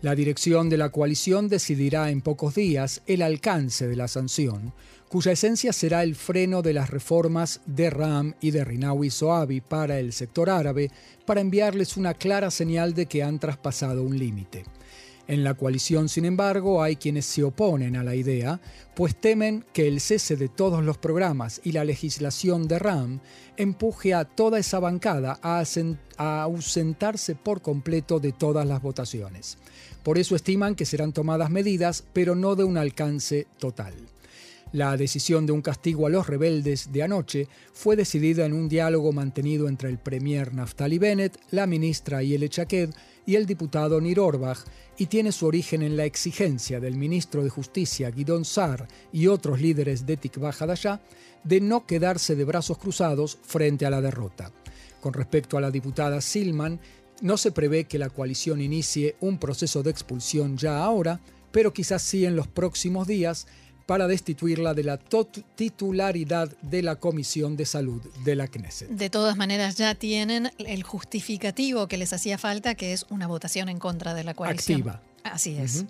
La 0.00 0.14
dirección 0.14 0.68
de 0.68 0.76
la 0.76 0.90
coalición 0.90 1.48
decidirá 1.48 2.10
en 2.10 2.20
pocos 2.20 2.54
días 2.54 3.02
el 3.06 3.22
alcance 3.22 3.88
de 3.88 3.96
la 3.96 4.06
sanción, 4.06 4.72
cuya 5.08 5.32
esencia 5.32 5.72
será 5.72 6.02
el 6.02 6.14
freno 6.14 6.62
de 6.62 6.72
las 6.72 6.90
reformas 6.90 7.60
de 7.66 7.90
Ram 7.90 8.34
y 8.40 8.50
de 8.50 8.64
Rinawi 8.64 9.10
Zoabi 9.10 9.60
para 9.60 9.98
el 9.98 10.12
sector 10.12 10.50
árabe, 10.50 10.90
para 11.26 11.40
enviarles 11.40 11.96
una 11.96 12.14
clara 12.14 12.50
señal 12.50 12.94
de 12.94 13.06
que 13.06 13.22
han 13.22 13.38
traspasado 13.38 14.02
un 14.02 14.18
límite. 14.18 14.64
En 15.28 15.44
la 15.44 15.52
coalición, 15.52 16.08
sin 16.08 16.24
embargo, 16.24 16.82
hay 16.82 16.96
quienes 16.96 17.26
se 17.26 17.44
oponen 17.44 17.96
a 17.96 18.02
la 18.02 18.14
idea, 18.14 18.62
pues 18.96 19.14
temen 19.14 19.62
que 19.74 19.86
el 19.86 20.00
cese 20.00 20.36
de 20.36 20.48
todos 20.48 20.82
los 20.82 20.96
programas 20.96 21.60
y 21.64 21.72
la 21.72 21.84
legislación 21.84 22.66
de 22.66 22.78
RAM 22.78 23.20
empuje 23.58 24.14
a 24.14 24.24
toda 24.24 24.58
esa 24.58 24.80
bancada 24.80 25.38
a, 25.42 25.62
ausentarse 26.42 27.34
por 27.34 27.60
completo 27.60 28.20
de 28.20 28.32
todas 28.32 28.66
las 28.66 28.80
votaciones. 28.80 29.58
Por 30.02 30.16
eso 30.16 30.34
estiman 30.34 30.74
que 30.74 30.86
serán 30.86 31.12
tomadas 31.12 31.50
medidas, 31.50 32.04
pero 32.14 32.34
no 32.34 32.56
de 32.56 32.64
un 32.64 32.78
alcance 32.78 33.46
total. 33.58 33.92
La 34.72 34.96
decisión 34.96 35.44
de 35.44 35.52
un 35.52 35.62
castigo 35.62 36.06
a 36.06 36.10
los 36.10 36.26
rebeldes 36.26 36.90
de 36.90 37.02
anoche 37.02 37.48
fue 37.74 37.96
decidida 37.96 38.46
en 38.46 38.54
un 38.54 38.68
diálogo 38.68 39.12
mantenido 39.12 39.68
entre 39.68 39.90
el 39.90 39.98
premier 39.98 40.54
Naftali 40.54 40.98
Bennett, 40.98 41.38
la 41.50 41.66
ministra 41.66 42.22
Yele 42.22 42.48
Chaked 42.48 42.90
y 43.28 43.36
el 43.36 43.44
diputado 43.44 44.00
Nir 44.00 44.20
Orbach 44.20 44.60
y 44.96 45.04
tiene 45.04 45.32
su 45.32 45.44
origen 45.44 45.82
en 45.82 45.98
la 45.98 46.06
exigencia 46.06 46.80
del 46.80 46.96
ministro 46.96 47.44
de 47.44 47.50
Justicia 47.50 48.10
Guidón 48.10 48.46
Sar 48.46 48.88
y 49.12 49.26
otros 49.26 49.60
líderes 49.60 50.06
de 50.06 50.16
Tikva 50.16 50.54
Hadashah 50.58 51.02
de 51.44 51.60
no 51.60 51.84
quedarse 51.84 52.36
de 52.36 52.44
brazos 52.44 52.78
cruzados 52.78 53.38
frente 53.42 53.84
a 53.84 53.90
la 53.90 54.00
derrota. 54.00 54.50
Con 55.02 55.12
respecto 55.12 55.58
a 55.58 55.60
la 55.60 55.70
diputada 55.70 56.22
Silman, 56.22 56.80
no 57.20 57.36
se 57.36 57.52
prevé 57.52 57.84
que 57.84 57.98
la 57.98 58.08
coalición 58.08 58.62
inicie 58.62 59.16
un 59.20 59.38
proceso 59.38 59.82
de 59.82 59.90
expulsión 59.90 60.56
ya 60.56 60.82
ahora, 60.82 61.20
pero 61.52 61.74
quizás 61.74 62.00
sí 62.00 62.24
en 62.24 62.34
los 62.34 62.48
próximos 62.48 63.06
días 63.06 63.46
para 63.88 64.06
destituirla 64.06 64.74
de 64.74 64.84
la 64.84 64.98
titularidad 65.54 66.54
de 66.60 66.82
la 66.82 66.96
Comisión 66.96 67.56
de 67.56 67.64
Salud 67.64 68.02
de 68.22 68.36
la 68.36 68.46
Knesset. 68.46 68.90
De 68.90 69.08
todas 69.08 69.38
maneras, 69.38 69.76
ya 69.76 69.94
tienen 69.94 70.50
el 70.58 70.82
justificativo 70.82 71.88
que 71.88 71.96
les 71.96 72.12
hacía 72.12 72.36
falta, 72.36 72.74
que 72.74 72.92
es 72.92 73.06
una 73.08 73.26
votación 73.26 73.70
en 73.70 73.78
contra 73.78 74.12
de 74.12 74.24
la 74.24 74.34
coalición. 74.34 74.80
Activa. 74.80 75.02
Así 75.24 75.56
es. 75.56 75.86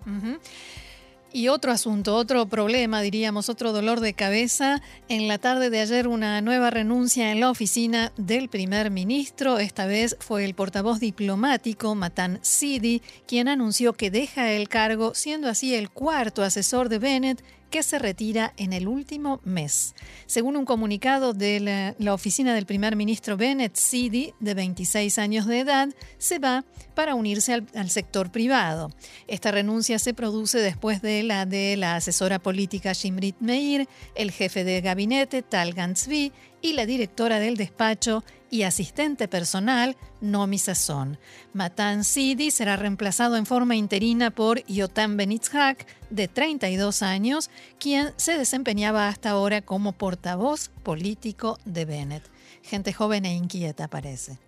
Y 1.32 1.48
otro 1.48 1.72
asunto, 1.72 2.14
otro 2.14 2.46
problema, 2.46 3.02
diríamos, 3.02 3.48
otro 3.48 3.72
dolor 3.72 3.98
de 3.98 4.14
cabeza. 4.14 4.80
En 5.08 5.26
la 5.26 5.38
tarde 5.38 5.68
de 5.68 5.80
ayer 5.80 6.06
una 6.06 6.40
nueva 6.40 6.70
renuncia 6.70 7.32
en 7.32 7.40
la 7.40 7.50
oficina 7.50 8.12
del 8.16 8.48
primer 8.48 8.92
ministro. 8.92 9.58
Esta 9.58 9.86
vez 9.86 10.16
fue 10.20 10.44
el 10.44 10.54
portavoz 10.54 11.00
diplomático 11.00 11.96
Matan 11.96 12.38
Sidi 12.42 13.02
quien 13.26 13.48
anunció 13.48 13.92
que 13.92 14.12
deja 14.12 14.52
el 14.52 14.68
cargo, 14.68 15.14
siendo 15.14 15.48
así 15.48 15.74
el 15.74 15.90
cuarto 15.90 16.44
asesor 16.44 16.88
de 16.88 17.00
Bennett 17.00 17.42
que 17.70 17.82
se 17.82 17.98
retira 17.98 18.52
en 18.56 18.72
el 18.72 18.88
último 18.88 19.40
mes. 19.44 19.94
Según 20.26 20.56
un 20.56 20.64
comunicado 20.64 21.32
de 21.32 21.94
la, 21.98 22.14
oficina 22.14 22.54
del 22.54 22.66
primer 22.66 22.96
ministro 22.96 23.36
Bennett, 23.36 23.76
Sidi, 23.76 24.34
de 24.40 24.54
26 24.54 25.18
años 25.18 25.46
de 25.46 25.60
edad, 25.60 25.88
se 26.18 26.38
va 26.38 26.64
para 26.94 27.14
unirse 27.14 27.52
al, 27.52 27.90
sector 27.90 28.30
privado. 28.30 28.90
Esta 29.26 29.50
renuncia 29.50 29.98
se 29.98 30.14
produce 30.14 30.58
después 30.58 31.02
de 31.02 31.22
la 31.22 31.46
de 31.46 31.76
la 31.76 31.96
asesora 31.96 32.38
política 32.38 32.92
Shimrit 32.92 33.36
Meir, 33.40 33.88
el 34.14 34.30
jefe 34.30 34.64
de 34.64 34.80
gabinete 34.80 35.42
Tal 35.42 35.72
Gantzvi 35.74 36.32
y 36.60 36.72
la 36.72 36.86
directora 36.86 37.40
del 37.40 37.56
despacho 37.56 38.24
y 38.50 38.62
asistente 38.62 39.28
personal 39.28 39.96
Nomi 40.20 40.58
Sasson. 40.58 41.18
Matan 41.52 42.04
Sidi 42.04 42.50
será 42.50 42.76
reemplazado 42.76 43.36
en 43.36 43.46
forma 43.46 43.76
interina 43.76 44.30
por 44.30 44.64
Yotam 44.66 45.16
Benitzhak, 45.16 45.86
de 46.10 46.28
32 46.28 47.02
años, 47.02 47.50
quien 47.78 48.12
se 48.16 48.38
desempeñaba 48.38 49.08
hasta 49.08 49.30
ahora 49.30 49.62
como 49.62 49.92
portavoz 49.92 50.70
político 50.82 51.58
de 51.64 51.84
Bennett. 51.84 52.24
Gente 52.62 52.92
joven 52.92 53.24
e 53.24 53.34
inquieta 53.34 53.88
parece. 53.88 54.38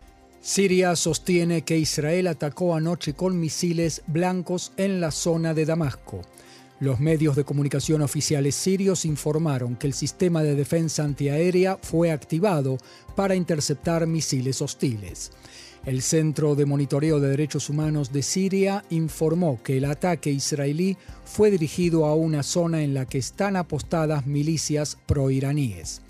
Siria 0.42 0.96
sostiene 0.96 1.62
que 1.62 1.76
Israel 1.76 2.26
atacó 2.26 2.74
anoche 2.74 3.12
con 3.12 3.38
misiles 3.38 4.02
blancos 4.06 4.72
en 4.78 5.00
la 5.00 5.10
zona 5.10 5.52
de 5.52 5.66
Damasco. 5.66 6.22
Los 6.80 6.98
medios 6.98 7.36
de 7.36 7.44
comunicación 7.44 8.00
oficiales 8.00 8.54
sirios 8.54 9.04
informaron 9.04 9.76
que 9.76 9.86
el 9.86 9.92
sistema 9.92 10.42
de 10.42 10.54
defensa 10.54 11.04
antiaérea 11.04 11.76
fue 11.76 12.10
activado 12.10 12.78
para 13.14 13.34
interceptar 13.34 14.06
misiles 14.06 14.62
hostiles. 14.62 15.30
El 15.84 16.00
Centro 16.00 16.54
de 16.54 16.64
Monitoreo 16.64 17.20
de 17.20 17.28
Derechos 17.28 17.68
Humanos 17.68 18.14
de 18.14 18.22
Siria 18.22 18.82
informó 18.88 19.62
que 19.62 19.76
el 19.76 19.84
ataque 19.84 20.30
israelí 20.30 20.96
fue 21.26 21.50
dirigido 21.50 22.06
a 22.06 22.14
una 22.14 22.42
zona 22.42 22.82
en 22.82 22.94
la 22.94 23.04
que 23.04 23.18
están 23.18 23.56
apostadas 23.56 24.26
milicias 24.26 24.96
proiraníes. 25.04 26.00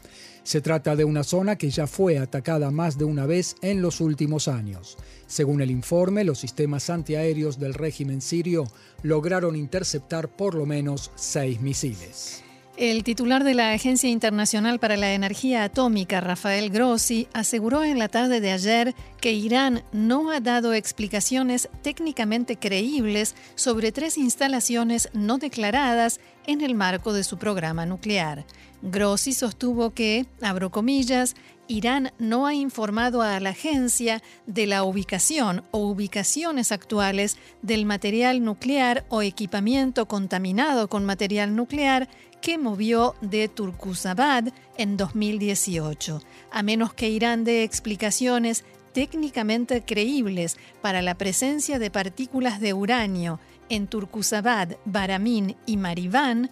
Se 0.42 0.60
trata 0.60 0.96
de 0.96 1.04
una 1.04 1.22
zona 1.22 1.56
que 1.56 1.70
ya 1.70 1.86
fue 1.86 2.18
atacada 2.18 2.70
más 2.70 2.98
de 2.98 3.04
una 3.04 3.26
vez 3.26 3.56
en 3.62 3.82
los 3.82 4.00
últimos 4.00 4.48
años. 4.48 4.96
Según 5.26 5.60
el 5.60 5.70
informe, 5.70 6.24
los 6.24 6.38
sistemas 6.38 6.90
antiaéreos 6.90 7.58
del 7.58 7.74
régimen 7.74 8.20
sirio 8.20 8.66
lograron 9.02 9.56
interceptar 9.56 10.28
por 10.28 10.54
lo 10.54 10.66
menos 10.66 11.10
seis 11.14 11.60
misiles. 11.60 12.42
El 12.80 13.04
titular 13.04 13.44
de 13.44 13.52
la 13.52 13.72
Agencia 13.72 14.08
Internacional 14.08 14.78
para 14.78 14.96
la 14.96 15.12
Energía 15.12 15.64
Atómica, 15.64 16.22
Rafael 16.22 16.70
Grossi, 16.70 17.28
aseguró 17.34 17.84
en 17.84 17.98
la 17.98 18.08
tarde 18.08 18.40
de 18.40 18.52
ayer 18.52 18.94
que 19.20 19.32
Irán 19.34 19.82
no 19.92 20.30
ha 20.30 20.40
dado 20.40 20.72
explicaciones 20.72 21.68
técnicamente 21.82 22.56
creíbles 22.56 23.34
sobre 23.54 23.92
tres 23.92 24.16
instalaciones 24.16 25.10
no 25.12 25.36
declaradas 25.36 26.20
en 26.50 26.62
el 26.62 26.74
marco 26.74 27.12
de 27.12 27.22
su 27.22 27.38
programa 27.38 27.86
nuclear. 27.86 28.44
Grossi 28.82 29.32
sostuvo 29.32 29.90
que, 29.90 30.26
abro 30.42 30.70
comillas, 30.70 31.36
Irán 31.68 32.12
no 32.18 32.46
ha 32.46 32.54
informado 32.54 33.22
a 33.22 33.38
la 33.38 33.50
agencia 33.50 34.20
de 34.46 34.66
la 34.66 34.82
ubicación 34.82 35.62
o 35.70 35.86
ubicaciones 35.86 36.72
actuales 36.72 37.36
del 37.62 37.86
material 37.86 38.42
nuclear 38.42 39.04
o 39.10 39.22
equipamiento 39.22 40.06
contaminado 40.06 40.88
con 40.88 41.04
material 41.04 41.54
nuclear 41.54 42.08
que 42.42 42.58
movió 42.58 43.14
de 43.20 43.46
Turkuzabad 43.46 44.52
en 44.76 44.96
2018, 44.96 46.20
a 46.50 46.62
menos 46.64 46.92
que 46.94 47.10
Irán 47.10 47.44
dé 47.44 47.62
explicaciones 47.62 48.64
técnicamente 48.92 49.82
creíbles 49.82 50.56
para 50.80 51.02
la 51.02 51.16
presencia 51.16 51.78
de 51.78 51.90
partículas 51.90 52.60
de 52.60 52.74
uranio 52.74 53.40
en 53.68 53.86
Turkuzabad, 53.86 54.76
Baramín 54.84 55.56
y 55.66 55.76
Mariván, 55.76 56.50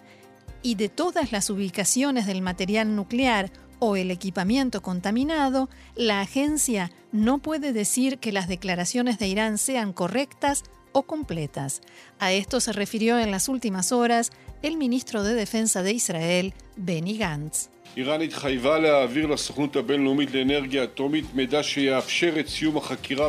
y 0.61 0.75
de 0.75 0.89
todas 0.89 1.31
las 1.31 1.49
ubicaciones 1.49 2.25
del 2.25 2.41
material 2.41 2.95
nuclear 2.95 3.51
o 3.79 3.95
el 3.95 4.11
equipamiento 4.11 4.81
contaminado, 4.81 5.69
la 5.95 6.21
agencia 6.21 6.91
no 7.11 7.39
puede 7.39 7.71
decir 7.71 8.19
que 8.19 8.31
las 8.31 8.47
declaraciones 8.47 9.19
de 9.19 9.27
Irán 9.27 9.57
sean 9.57 9.93
correctas 9.93 10.63
o 10.91 11.03
completas. 11.03 11.81
A 12.19 12.31
esto 12.31 12.59
se 12.59 12.73
refirió 12.73 13.19
en 13.19 13.31
las 13.31 13.47
últimas 13.47 13.91
horas 13.91 14.31
el 14.61 14.75
ministro 14.75 15.23
de 15.23 15.33
Defensa 15.33 15.81
de 15.81 15.93
Israel, 15.93 16.53
Benny 16.75 17.17
Gantz. 17.17 17.69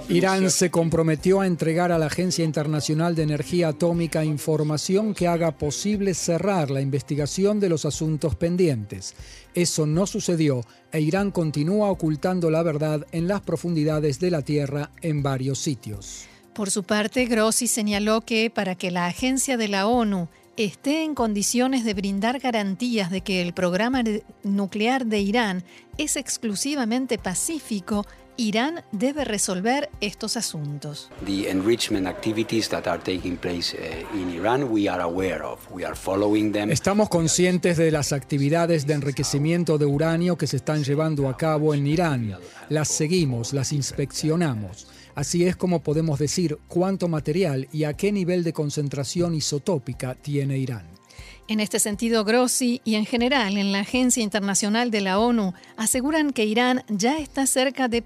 Irán 0.09 0.51
se 0.51 0.71
comprometió 0.71 1.41
a 1.41 1.47
entregar 1.47 1.91
a 1.91 1.99
la 1.99 2.07
Agencia 2.07 2.45
Internacional 2.45 3.17
de 3.17 3.23
Energía 3.25 3.69
Atómica 3.69 4.25
información 4.25 5.13
que 5.15 5.27
haga 5.27 5.51
posible 5.51 6.15
cerrar 6.15 6.71
la 6.71 6.81
investigación 6.81 7.59
de 7.59 7.69
los 7.69 7.85
asuntos 7.85 8.37
pendientes. 8.37 9.15
Eso 9.55 9.87
no 9.87 10.07
sucedió 10.07 10.63
e 10.93 11.01
Irán 11.01 11.33
continúa 11.33 11.91
ocultando 11.91 12.49
la 12.51 12.63
verdad 12.63 13.07
en 13.11 13.27
las 13.27 13.41
profundidades 13.41 14.21
de 14.21 14.31
la 14.31 14.43
Tierra 14.43 14.91
en 15.03 15.23
varios 15.23 15.59
sitios. 15.59 16.27
Por 16.55 16.71
su 16.71 16.83
parte, 16.83 17.27
Grossi 17.27 17.67
señaló 17.67 18.21
que 18.21 18.51
para 18.51 18.75
que 18.75 18.91
la 18.91 19.07
agencia 19.07 19.57
de 19.57 19.69
la 19.69 19.87
ONU 19.87 20.29
esté 20.57 21.05
en 21.05 21.15
condiciones 21.15 21.85
de 21.85 21.95
brindar 21.95 22.39
garantías 22.39 23.11
de 23.11 23.21
que 23.21 23.43
el 23.43 23.53
programa 23.53 24.03
nuclear 24.43 25.07
de 25.07 25.21
Irán 25.21 25.65
es 25.99 26.17
exclusivamente 26.17 27.19
pacífico, 27.19 28.07
Irán 28.37 28.83
debe 28.91 29.27
resolver 29.27 29.91
estos 30.01 30.39
asuntos. 30.39 31.11
Estamos 36.71 37.09
conscientes 37.11 37.77
de 37.77 37.91
las 37.91 38.13
actividades 38.13 38.87
de 38.87 38.95
enriquecimiento 38.95 39.77
de 39.77 39.85
uranio 39.85 40.39
que 40.39 40.47
se 40.47 40.57
están 40.57 40.85
llevando 40.85 41.29
a 41.29 41.37
cabo 41.37 41.75
en 41.75 41.87
Irán. 41.87 42.39
Las 42.71 42.89
seguimos, 42.89 43.53
las 43.53 43.73
inspeccionamos. 43.73 44.87
Así 45.21 45.45
es 45.45 45.55
como 45.55 45.83
podemos 45.83 46.19
decir 46.19 46.57
cuánto 46.67 47.07
material 47.07 47.69
y 47.75 47.85
a 47.85 47.93
qué 47.93 48.11
nivel 48.11 48.43
de 48.43 48.55
concentración 48.55 49.35
isotópica 49.35 50.15
tiene 50.15 50.57
Irán. 50.57 50.87
En 51.47 51.61
este 51.61 51.79
sentido, 51.79 52.25
Grossi 52.25 52.81
y 52.87 52.95
en 52.95 53.05
general 53.05 53.59
en 53.59 53.71
la 53.71 53.81
Agencia 53.81 54.23
Internacional 54.23 54.91
de 54.91 55.03
la 55.03 55.19
ONU 55.19 55.53
aseguran 55.77 56.33
que 56.33 56.47
Irán 56.47 56.85
ya 56.89 57.19
está 57.19 57.45
cerca 57.47 57.87
de, 57.87 58.01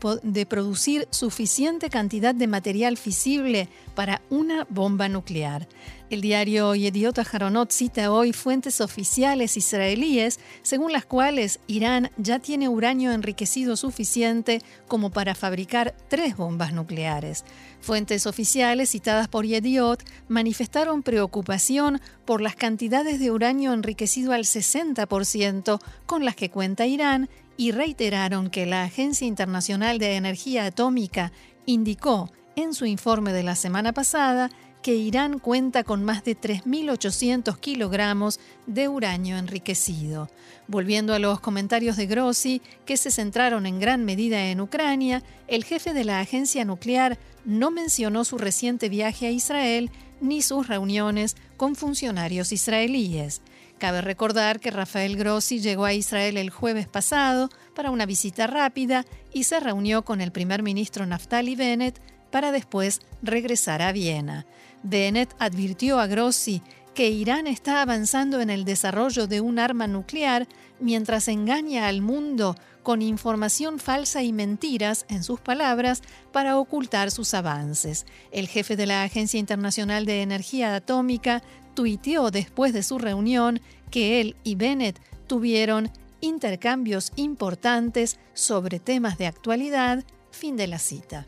producir 0.45 1.07
suficiente 1.11 1.89
cantidad 1.89 2.35
de 2.35 2.49
material 2.49 2.97
fisible 2.97 3.69
para 3.95 4.21
una 4.29 4.67
bomba 4.69 5.09
nuclear. 5.09 5.69
El 6.15 6.21
diario 6.21 6.77
Yediot 6.77 7.19
Aharonot 7.19 7.73
cita 7.73 8.13
hoy 8.13 8.33
fuentes 8.33 8.81
oficiales 8.81 9.57
israelíes 9.57 10.39
según 10.63 10.93
las 10.93 11.05
cuales 11.05 11.59
Irán 11.67 12.13
ya 12.19 12.39
tiene 12.39 12.69
uranio 12.69 13.11
enriquecido 13.11 13.77
suficiente 13.77 14.63
como 14.87 15.11
para 15.11 15.35
fabricar 15.35 15.93
tres 16.07 16.37
bombas 16.37 16.73
nucleares. 16.73 17.45
Fuentes 17.81 18.29
oficiales 18.29 18.91
citadas 18.91 19.27
por 19.27 19.45
Yediot 19.45 20.05
manifestaron 20.29 21.03
preocupación 21.03 22.01
por 22.25 22.41
las 22.41 22.55
cantidades 22.55 23.19
de 23.19 23.33
uranio 23.33 23.73
enriquecido 23.73 24.35
al 24.35 24.45
60% 24.45 25.81
con 26.07 26.25
las 26.25 26.37
que 26.37 26.49
cuenta 26.49 26.87
Irán 26.87 27.29
y 27.57 27.73
reiteraron 27.73 28.51
que 28.51 28.67
la 28.67 28.85
Agencia 28.85 29.27
Internacional 29.27 29.99
de 29.99 30.15
Energía 30.15 30.67
Atómica 30.67 31.33
indicó 31.67 32.31
en 32.55 32.73
su 32.73 32.87
informe 32.87 33.33
de 33.33 33.43
la 33.43 33.57
semana 33.57 33.93
pasada 33.93 34.49
que 34.85 34.97
Irán 34.97 35.39
cuenta 35.39 35.83
con 35.83 36.05
más 36.05 36.25
de 36.25 36.39
3.800 36.39 37.59
kilogramos 37.59 38.39
de 38.67 38.87
uranio 38.87 39.39
enriquecido. 39.39 40.29
Volviendo 40.69 41.15
a 41.15 41.19
los 41.19 41.41
comentarios 41.41 41.97
de 41.97 42.05
Grossi, 42.05 42.61
que 42.85 42.99
se 42.99 43.11
centraron 43.11 43.65
en 43.65 43.81
gran 43.81 44.05
medida 44.05 44.51
en 44.51 44.61
Ucrania, 44.61 45.23
el 45.49 45.65
jefe 45.65 45.95
de 45.95 46.05
la 46.05 46.21
agencia 46.21 46.67
nuclear 46.67 47.19
no 47.47 47.71
mencionó 47.71 48.27
su 48.27 48.37
reciente 48.37 48.91
viaje 48.91 49.27
a 49.27 49.31
Israel 49.31 49.91
ni 50.21 50.43
sus 50.43 50.69
reuniones 50.69 51.35
con 51.57 51.77
funcionarios 51.77 52.53
israelíes. 52.53 53.41
Cabe 53.79 54.03
recordar 54.03 54.61
que 54.61 54.71
Rafael 54.71 55.17
Grossi 55.17 55.61
llegó 55.61 55.87
a 55.87 55.95
Israel 55.95 56.37
el 56.37 56.51
jueves 56.51 56.89
pasado 56.89 57.49
para 57.75 57.91
una 57.91 58.05
visita 58.05 58.47
rápida 58.47 59.07
y 59.33 59.45
se 59.45 59.61
reunió 59.61 60.05
con 60.05 60.21
el 60.21 60.31
primer 60.31 60.63
ministro 60.63 61.07
Naftali 61.07 61.57
Bennett 61.57 62.03
para 62.31 62.53
después 62.53 63.01
regresar 63.23 63.81
a 63.81 63.93
Viena. 63.93 64.45
Bennett 64.85 65.35
advirtió 65.41 65.99
a 65.99 66.07
Grossi 66.07 66.63
que 66.95 67.09
Irán 67.09 67.49
está 67.49 67.83
avanzando 67.83 68.41
en 68.41 68.51
el 68.51 68.65
desarrollo 68.65 69.27
de 69.27 69.41
un 69.41 69.59
arma 69.59 69.89
nuclear 69.89 70.47
mientras 70.79 71.27
engaña 71.27 71.89
al 71.89 72.03
mundo 72.03 72.55
con 72.85 73.03
información 73.03 73.79
falsa 73.79 74.23
y 74.23 74.33
mentiras, 74.33 75.07
en 75.09 75.25
sus 75.25 75.41
palabras, 75.41 76.03
para 76.33 76.59
ocultar 76.59 77.11
sus 77.11 77.35
avances. 77.35 78.07
El 78.31 78.47
jefe 78.47 78.77
de 78.77 78.87
la 78.87 79.03
Agencia 79.03 79.41
Internacional 79.41 80.05
de 80.05 80.23
Energía 80.23 80.77
Atómica 80.77 81.43
tuiteó 81.75 82.31
después 82.31 82.73
de 82.73 82.83
su 82.83 82.99
reunión 82.99 83.61
que 83.91 84.21
él 84.21 84.37
y 84.45 84.55
Bennett 84.55 85.01
tuvieron 85.27 85.91
intercambios 86.21 87.13
importantes 87.17 88.19
sobre 88.35 88.79
temas 88.79 89.19
de 89.19 89.27
actualidad. 89.27 90.05
Fin 90.31 90.57
de 90.57 90.67
la 90.67 90.79
cita. 90.79 91.27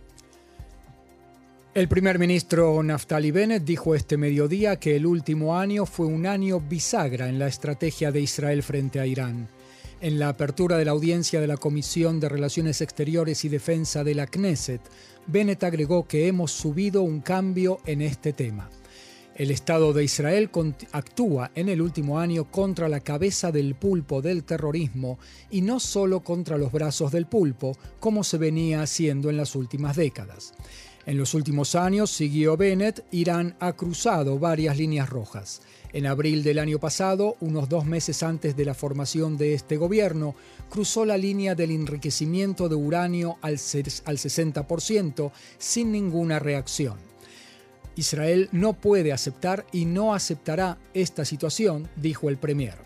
El 1.76 1.88
primer 1.88 2.18
ministro 2.18 2.82
Naftali 2.82 3.30
Bennett 3.30 3.62
dijo 3.62 3.94
este 3.94 4.16
mediodía 4.16 4.76
que 4.76 4.96
el 4.96 5.04
último 5.04 5.58
año 5.58 5.84
fue 5.84 6.06
un 6.06 6.24
año 6.24 6.58
bisagra 6.58 7.28
en 7.28 7.38
la 7.38 7.48
estrategia 7.48 8.10
de 8.10 8.22
Israel 8.22 8.62
frente 8.62 8.98
a 8.98 9.04
Irán. 9.04 9.46
En 10.00 10.18
la 10.18 10.30
apertura 10.30 10.78
de 10.78 10.86
la 10.86 10.92
audiencia 10.92 11.38
de 11.38 11.46
la 11.46 11.58
Comisión 11.58 12.18
de 12.18 12.30
Relaciones 12.30 12.80
Exteriores 12.80 13.44
y 13.44 13.50
Defensa 13.50 14.04
de 14.04 14.14
la 14.14 14.26
Knesset, 14.26 14.80
Bennett 15.26 15.64
agregó 15.64 16.08
que 16.08 16.28
hemos 16.28 16.50
subido 16.50 17.02
un 17.02 17.20
cambio 17.20 17.80
en 17.84 18.00
este 18.00 18.32
tema. 18.32 18.70
El 19.34 19.50
Estado 19.50 19.92
de 19.92 20.02
Israel 20.02 20.48
actúa 20.92 21.50
en 21.54 21.68
el 21.68 21.82
último 21.82 22.18
año 22.18 22.50
contra 22.50 22.88
la 22.88 23.00
cabeza 23.00 23.52
del 23.52 23.74
pulpo 23.74 24.22
del 24.22 24.44
terrorismo 24.44 25.18
y 25.50 25.60
no 25.60 25.78
solo 25.78 26.20
contra 26.20 26.56
los 26.56 26.72
brazos 26.72 27.12
del 27.12 27.26
pulpo, 27.26 27.76
como 28.00 28.24
se 28.24 28.38
venía 28.38 28.80
haciendo 28.80 29.28
en 29.28 29.36
las 29.36 29.54
últimas 29.54 29.94
décadas. 29.94 30.54
En 31.06 31.16
los 31.18 31.34
últimos 31.34 31.76
años, 31.76 32.10
siguió 32.10 32.56
Bennett, 32.56 33.04
Irán 33.12 33.54
ha 33.60 33.74
cruzado 33.74 34.40
varias 34.40 34.76
líneas 34.76 35.08
rojas. 35.08 35.62
En 35.92 36.04
abril 36.04 36.42
del 36.42 36.58
año 36.58 36.80
pasado, 36.80 37.36
unos 37.38 37.68
dos 37.68 37.86
meses 37.86 38.24
antes 38.24 38.56
de 38.56 38.64
la 38.64 38.74
formación 38.74 39.36
de 39.36 39.54
este 39.54 39.76
gobierno, 39.76 40.34
cruzó 40.68 41.04
la 41.04 41.16
línea 41.16 41.54
del 41.54 41.70
enriquecimiento 41.70 42.68
de 42.68 42.74
uranio 42.74 43.38
al 43.40 43.54
60% 43.54 45.30
sin 45.58 45.92
ninguna 45.92 46.40
reacción. 46.40 46.96
Israel 47.94 48.48
no 48.50 48.72
puede 48.72 49.12
aceptar 49.12 49.64
y 49.72 49.84
no 49.84 50.12
aceptará 50.12 50.76
esta 50.92 51.24
situación, 51.24 51.88
dijo 51.94 52.28
el 52.28 52.36
Premier. 52.36 52.86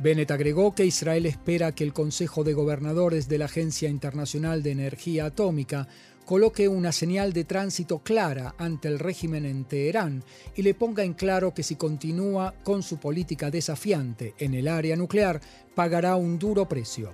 Bennett 0.00 0.30
agregó 0.30 0.76
que 0.76 0.86
Israel 0.86 1.26
espera 1.26 1.74
que 1.74 1.82
el 1.82 1.92
Consejo 1.92 2.44
de 2.44 2.54
Gobernadores 2.54 3.28
de 3.28 3.38
la 3.38 3.46
Agencia 3.46 3.88
Internacional 3.88 4.62
de 4.62 4.70
Energía 4.70 5.26
Atómica 5.26 5.88
coloque 6.24 6.68
una 6.68 6.92
señal 6.92 7.32
de 7.32 7.42
tránsito 7.42 7.98
clara 7.98 8.54
ante 8.58 8.86
el 8.86 9.00
régimen 9.00 9.44
en 9.44 9.64
Teherán 9.64 10.22
y 10.54 10.62
le 10.62 10.74
ponga 10.74 11.02
en 11.02 11.14
claro 11.14 11.52
que 11.52 11.64
si 11.64 11.74
continúa 11.74 12.54
con 12.62 12.84
su 12.84 12.98
política 12.98 13.50
desafiante 13.50 14.34
en 14.38 14.54
el 14.54 14.68
área 14.68 14.94
nuclear, 14.94 15.40
pagará 15.74 16.14
un 16.14 16.38
duro 16.38 16.68
precio. 16.68 17.10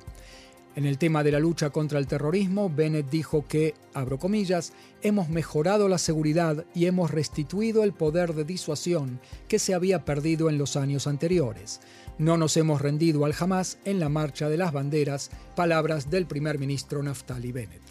En 0.77 0.87
el 0.87 0.99
tema 0.99 1.23
de 1.23 1.31
la 1.31 1.39
lucha 1.39 1.71
contra 1.71 2.01
el 2.01 2.09
terrorismo, 2.09 2.69
Bennett 2.69 3.09
dijo 3.09 3.47
que, 3.47 3.75
abro 3.93 4.19
comillas, 4.19 4.73
hemos 5.03 5.29
mejorado 5.29 5.89
la 5.89 5.99
seguridad 5.99 6.65
y 6.75 6.87
hemos 6.87 7.13
restituido 7.13 7.85
el 7.85 7.93
poder 7.93 8.35
de 8.35 8.45
disuasión 8.45 9.21
que 9.47 9.61
se 9.61 9.73
había 9.73 10.05
perdido 10.05 10.51
en 10.51 10.59
los 10.59 10.75
años 10.75 11.07
anteriores. 11.07 11.81
No 12.19 12.37
nos 12.37 12.57
hemos 12.57 12.83
rendido 12.83 13.25
al 13.25 13.35
jamás 13.35 13.79
en 13.85 14.01
la 14.01 14.09
marcha 14.09 14.49
de 14.49 14.57
las 14.57 14.73
banderas, 14.73 15.31
palabras 15.55 16.11
del 16.11 16.27
primer 16.27 16.59
ministro 16.59 17.05
Naftali 17.05 17.53
Bennett. 17.53 17.83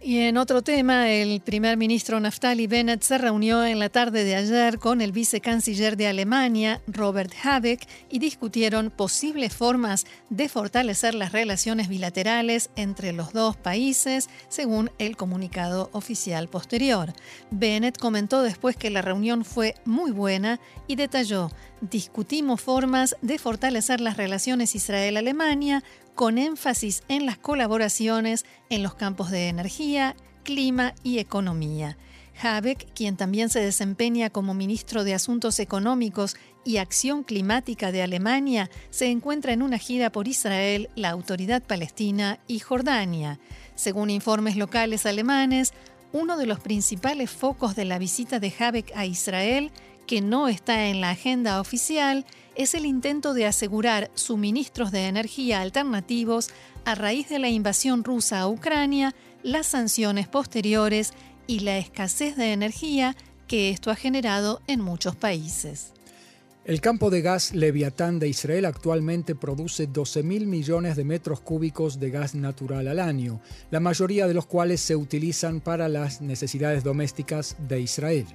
Y 0.00 0.20
en 0.20 0.36
otro 0.36 0.62
tema, 0.62 1.10
el 1.10 1.40
primer 1.40 1.76
ministro 1.76 2.20
Naftali 2.20 2.68
Bennett 2.68 3.02
se 3.02 3.18
reunió 3.18 3.66
en 3.66 3.80
la 3.80 3.88
tarde 3.88 4.22
de 4.22 4.36
ayer 4.36 4.78
con 4.78 5.00
el 5.00 5.10
vicecanciller 5.10 5.96
de 5.96 6.06
Alemania, 6.06 6.80
Robert 6.86 7.32
Habeck, 7.42 7.84
y 8.08 8.20
discutieron 8.20 8.90
posibles 8.90 9.52
formas 9.52 10.06
de 10.30 10.48
fortalecer 10.48 11.16
las 11.16 11.32
relaciones 11.32 11.88
bilaterales 11.88 12.70
entre 12.76 13.12
los 13.12 13.32
dos 13.32 13.56
países, 13.56 14.30
según 14.48 14.88
el 14.98 15.16
comunicado 15.16 15.90
oficial 15.92 16.46
posterior. 16.46 17.12
Bennett 17.50 17.98
comentó 17.98 18.42
después 18.42 18.76
que 18.76 18.90
la 18.90 19.02
reunión 19.02 19.44
fue 19.44 19.74
muy 19.84 20.12
buena 20.12 20.60
y 20.86 20.94
detalló, 20.94 21.50
discutimos 21.80 22.60
formas 22.60 23.16
de 23.20 23.38
fortalecer 23.38 24.00
las 24.00 24.16
relaciones 24.16 24.76
Israel-Alemania, 24.76 25.82
con 26.18 26.36
énfasis 26.36 27.04
en 27.06 27.26
las 27.26 27.38
colaboraciones 27.38 28.44
en 28.70 28.82
los 28.82 28.96
campos 28.96 29.30
de 29.30 29.46
energía, 29.46 30.16
clima 30.42 30.92
y 31.04 31.20
economía. 31.20 31.96
Habeck, 32.42 32.92
quien 32.92 33.16
también 33.16 33.50
se 33.50 33.60
desempeña 33.60 34.28
como 34.28 34.52
ministro 34.52 35.04
de 35.04 35.14
Asuntos 35.14 35.60
Económicos 35.60 36.34
y 36.64 36.78
Acción 36.78 37.22
Climática 37.22 37.92
de 37.92 38.02
Alemania, 38.02 38.68
se 38.90 39.06
encuentra 39.06 39.52
en 39.52 39.62
una 39.62 39.78
gira 39.78 40.10
por 40.10 40.26
Israel, 40.26 40.90
la 40.96 41.10
Autoridad 41.10 41.62
Palestina 41.62 42.40
y 42.48 42.58
Jordania. 42.58 43.38
Según 43.76 44.10
informes 44.10 44.56
locales 44.56 45.06
alemanes, 45.06 45.72
uno 46.12 46.36
de 46.36 46.46
los 46.46 46.58
principales 46.58 47.30
focos 47.30 47.76
de 47.76 47.84
la 47.84 48.00
visita 48.00 48.40
de 48.40 48.52
Habeck 48.58 48.90
a 48.96 49.06
Israel, 49.06 49.70
que 50.08 50.20
no 50.20 50.48
está 50.48 50.88
en 50.88 51.00
la 51.00 51.10
agenda 51.10 51.60
oficial, 51.60 52.26
es 52.58 52.74
el 52.74 52.86
intento 52.86 53.34
de 53.34 53.46
asegurar 53.46 54.10
suministros 54.14 54.90
de 54.90 55.06
energía 55.06 55.60
alternativos 55.60 56.50
a 56.84 56.96
raíz 56.96 57.28
de 57.28 57.38
la 57.38 57.48
invasión 57.48 58.02
rusa 58.02 58.40
a 58.40 58.48
Ucrania, 58.48 59.14
las 59.44 59.68
sanciones 59.68 60.26
posteriores 60.26 61.12
y 61.46 61.60
la 61.60 61.78
escasez 61.78 62.36
de 62.36 62.52
energía 62.52 63.16
que 63.46 63.70
esto 63.70 63.92
ha 63.92 63.94
generado 63.94 64.60
en 64.66 64.80
muchos 64.80 65.14
países. 65.14 65.92
El 66.68 66.82
campo 66.82 67.08
de 67.08 67.22
gas 67.22 67.54
Leviatán 67.54 68.18
de 68.18 68.28
Israel 68.28 68.66
actualmente 68.66 69.34
produce 69.34 69.86
12 69.86 70.22
mil 70.22 70.46
millones 70.46 70.96
de 70.96 71.04
metros 71.04 71.40
cúbicos 71.40 71.98
de 71.98 72.10
gas 72.10 72.34
natural 72.34 72.88
al 72.88 73.00
año, 73.00 73.40
la 73.70 73.80
mayoría 73.80 74.28
de 74.28 74.34
los 74.34 74.44
cuales 74.44 74.82
se 74.82 74.94
utilizan 74.94 75.62
para 75.62 75.88
las 75.88 76.20
necesidades 76.20 76.84
domésticas 76.84 77.56
de 77.66 77.80
Israel. 77.80 78.26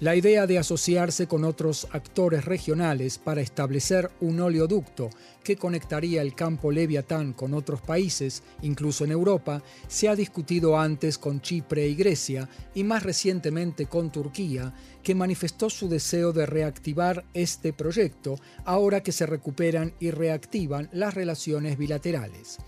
La 0.00 0.14
idea 0.14 0.46
de 0.46 0.58
asociarse 0.58 1.26
con 1.26 1.44
otros 1.44 1.86
actores 1.90 2.44
regionales 2.44 3.18
para 3.18 3.40
establecer 3.40 4.10
un 4.20 4.40
oleoducto 4.40 5.08
que 5.42 5.56
conectaría 5.56 6.20
el 6.20 6.34
campo 6.34 6.70
Leviatán 6.70 7.32
con 7.32 7.54
otros 7.54 7.80
países, 7.80 8.42
incluso 8.60 9.04
en 9.04 9.12
Europa, 9.12 9.62
se 9.88 10.08
ha 10.08 10.16
discutido 10.16 10.78
antes 10.78 11.16
con 11.16 11.40
Chipre 11.40 11.88
y 11.88 11.94
Grecia 11.94 12.48
y 12.74 12.84
más 12.84 13.04
recientemente 13.04 13.86
con 13.86 14.12
Turquía, 14.12 14.74
que 15.06 15.14
manifestó 15.14 15.70
su 15.70 15.88
deseo 15.88 16.32
de 16.32 16.46
reactivar 16.46 17.24
este 17.32 17.72
proyecto 17.72 18.40
ahora 18.64 19.04
que 19.04 19.12
se 19.12 19.24
recuperan 19.24 19.94
y 20.00 20.10
reactivan 20.10 20.88
las 20.92 21.14
relaciones 21.14 21.78
bilaterales. 21.78 22.58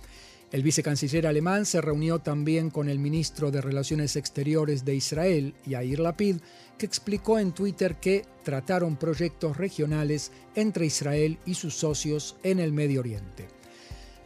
El 0.53 0.62
vicecanciller 0.62 1.27
alemán 1.27 1.66
se 1.66 1.81
reunió 1.81 2.20
también 2.20 2.70
con 2.70 2.88
el 2.88 3.01
ministro 3.01 3.51
de 3.51 3.61
Relaciones 3.61 4.14
Exteriores 4.14 4.85
de 4.85 4.94
Israel, 4.94 5.53
Yair 5.66 5.98
Lapid, 5.98 6.37
que 6.79 6.87
explicó 6.87 7.40
en 7.40 7.51
Twitter 7.51 7.96
que 7.96 8.24
trataron 8.44 8.94
proyectos 8.94 9.57
regionales 9.57 10.31
entre 10.55 10.87
Israel 10.87 11.40
y 11.44 11.55
sus 11.55 11.74
socios 11.74 12.37
en 12.44 12.61
el 12.61 12.72
Medio 12.72 13.01
Oriente. 13.01 13.48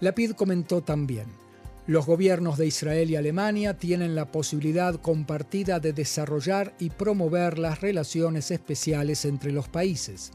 Lapid 0.01 0.33
comentó 0.33 0.83
también, 0.83 1.29
los 1.87 2.07
gobiernos 2.07 2.59
de 2.59 2.67
Israel 2.67 3.11
y 3.11 3.17
Alemania 3.17 3.77
tienen 3.77 4.15
la 4.15 4.31
posibilidad 4.31 4.95
compartida 5.01 5.81
de 5.81 5.93
desarrollar 5.93 6.75
y 6.79 6.91
promover 6.91 7.59
las 7.59 7.81
relaciones 7.81 8.53
especiales 8.53 9.25
entre 9.25 9.51
los 9.51 9.69
países. 9.69 10.31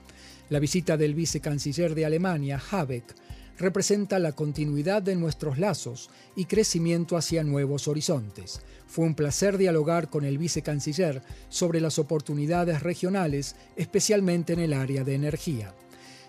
La 0.50 0.60
visita 0.60 0.98
del 0.98 1.16
vicecanciller 1.16 1.96
de 1.96 2.06
Alemania, 2.06 2.62
Habeck, 2.72 3.16
representa 3.58 4.20
la 4.20 4.34
continuidad 4.34 5.02
de 5.02 5.16
nuestros 5.16 5.58
lazos 5.58 6.10
y 6.36 6.46
crecimiento 6.46 7.16
hacia 7.16 7.44
nuevos 7.44 7.88
horizontes. 7.88 8.62
Fue 8.86 9.06
un 9.06 9.16
placer 9.16 9.58
dialogar 9.58 10.10
con 10.10 10.26
el 10.26 10.38
vicecanciller 10.38 11.22
sobre 11.50 11.80
las 11.80 11.98
oportunidades 11.98 12.84
regionales, 12.84 13.56
especialmente 13.76 14.54
en 14.54 14.60
el 14.60 14.74
área 14.74 15.04
de 15.04 15.16
energía. 15.16 15.74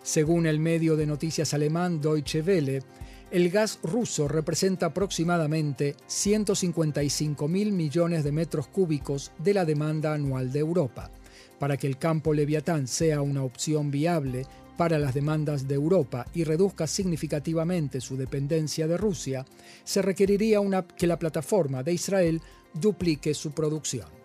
Según 0.02 0.46
el 0.46 0.58
medio 0.58 0.96
de 0.96 1.06
noticias 1.06 1.52
alemán 1.54 2.00
Deutsche 2.00 2.40
Welle, 2.40 2.82
el 3.30 3.50
gas 3.50 3.78
ruso 3.82 4.26
representa 4.26 4.86
aproximadamente 4.86 5.96
155 6.06 7.46
mil 7.48 7.72
millones 7.72 8.24
de 8.24 8.32
metros 8.32 8.68
cúbicos 8.68 9.32
de 9.38 9.54
la 9.54 9.64
demanda 9.64 10.14
anual 10.14 10.50
de 10.50 10.60
Europa. 10.60 11.10
Para 11.58 11.76
que 11.76 11.86
el 11.86 11.98
campo 11.98 12.32
Leviatán 12.32 12.86
sea 12.86 13.20
una 13.20 13.42
opción 13.42 13.90
viable, 13.90 14.46
para 14.78 14.98
las 14.98 15.12
demandas 15.12 15.66
de 15.66 15.74
Europa 15.74 16.24
y 16.32 16.44
reduzca 16.44 16.86
significativamente 16.86 18.00
su 18.00 18.16
dependencia 18.16 18.86
de 18.86 18.96
Rusia, 18.96 19.44
se 19.82 20.02
requeriría 20.02 20.60
que 20.96 21.08
la 21.08 21.18
plataforma 21.18 21.82
de 21.82 21.92
Israel 21.92 22.40
duplique 22.72 23.34
su 23.34 23.50
producción. 23.50 24.17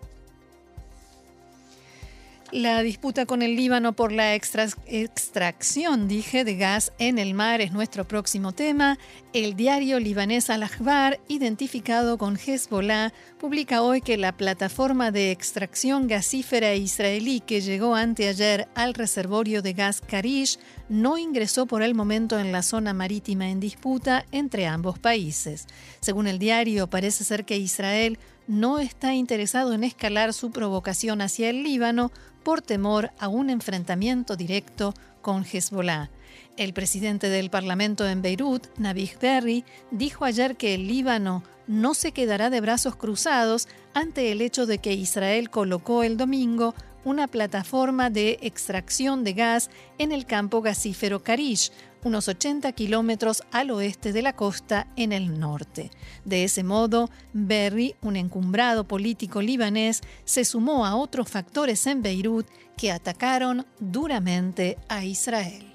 La 2.54 2.82
disputa 2.84 3.26
con 3.26 3.42
el 3.42 3.56
Líbano 3.56 3.94
por 3.94 4.12
la 4.12 4.36
extracción, 4.36 6.06
dije, 6.06 6.44
de 6.44 6.54
gas 6.54 6.92
en 7.00 7.18
el 7.18 7.34
mar 7.34 7.60
es 7.60 7.72
nuestro 7.72 8.06
próximo 8.06 8.52
tema. 8.52 8.96
El 9.32 9.56
diario 9.56 9.98
libanés 9.98 10.50
Al-Akhbar, 10.50 11.18
identificado 11.26 12.16
con 12.16 12.36
Hezbollah, 12.36 13.12
publica 13.40 13.82
hoy 13.82 14.02
que 14.02 14.16
la 14.16 14.36
plataforma 14.36 15.10
de 15.10 15.32
extracción 15.32 16.06
gasífera 16.06 16.76
israelí 16.76 17.40
que 17.40 17.60
llegó 17.60 17.96
anteayer 17.96 18.68
al 18.76 18.94
reservorio 18.94 19.60
de 19.60 19.72
gas 19.72 20.00
Karish 20.00 20.60
no 20.88 21.18
ingresó 21.18 21.66
por 21.66 21.82
el 21.82 21.96
momento 21.96 22.38
en 22.38 22.52
la 22.52 22.62
zona 22.62 22.94
marítima 22.94 23.50
en 23.50 23.58
disputa 23.58 24.26
entre 24.30 24.68
ambos 24.68 25.00
países. 25.00 25.66
Según 25.98 26.28
el 26.28 26.38
diario, 26.38 26.88
parece 26.88 27.24
ser 27.24 27.44
que 27.44 27.56
Israel 27.56 28.16
no 28.46 28.78
está 28.78 29.14
interesado 29.14 29.72
en 29.72 29.84
escalar 29.84 30.32
su 30.32 30.50
provocación 30.50 31.20
hacia 31.20 31.50
el 31.50 31.62
Líbano 31.62 32.12
por 32.42 32.60
temor 32.62 33.10
a 33.18 33.28
un 33.28 33.50
enfrentamiento 33.50 34.36
directo 34.36 34.94
con 35.22 35.44
Hezbollah. 35.44 36.10
El 36.56 36.72
presidente 36.72 37.28
del 37.28 37.50
Parlamento 37.50 38.06
en 38.06 38.22
Beirut, 38.22 38.66
Nabih 38.78 39.16
Berri, 39.20 39.64
dijo 39.90 40.24
ayer 40.24 40.56
que 40.56 40.74
el 40.74 40.86
Líbano 40.86 41.42
no 41.66 41.94
se 41.94 42.12
quedará 42.12 42.50
de 42.50 42.60
brazos 42.60 42.96
cruzados 42.96 43.68
ante 43.94 44.30
el 44.30 44.42
hecho 44.42 44.66
de 44.66 44.78
que 44.78 44.92
Israel 44.92 45.50
colocó 45.50 46.02
el 46.02 46.16
domingo 46.16 46.74
una 47.04 47.26
plataforma 47.28 48.10
de 48.10 48.38
extracción 48.42 49.24
de 49.24 49.34
gas 49.34 49.70
en 49.98 50.12
el 50.12 50.26
campo 50.26 50.62
gasífero 50.62 51.22
Karish, 51.22 51.70
unos 52.04 52.28
80 52.28 52.70
kilómetros 52.72 53.42
al 53.50 53.70
oeste 53.70 54.12
de 54.12 54.22
la 54.22 54.34
costa 54.34 54.86
en 54.96 55.12
el 55.12 55.40
norte. 55.40 55.90
De 56.24 56.44
ese 56.44 56.62
modo, 56.62 57.10
Berry, 57.32 57.96
un 58.02 58.16
encumbrado 58.16 58.84
político 58.84 59.42
libanés, 59.42 60.02
se 60.24 60.44
sumó 60.44 60.86
a 60.86 60.96
otros 60.96 61.28
factores 61.28 61.86
en 61.86 62.02
Beirut 62.02 62.46
que 62.76 62.92
atacaron 62.92 63.66
duramente 63.80 64.78
a 64.88 65.04
Israel. 65.04 65.74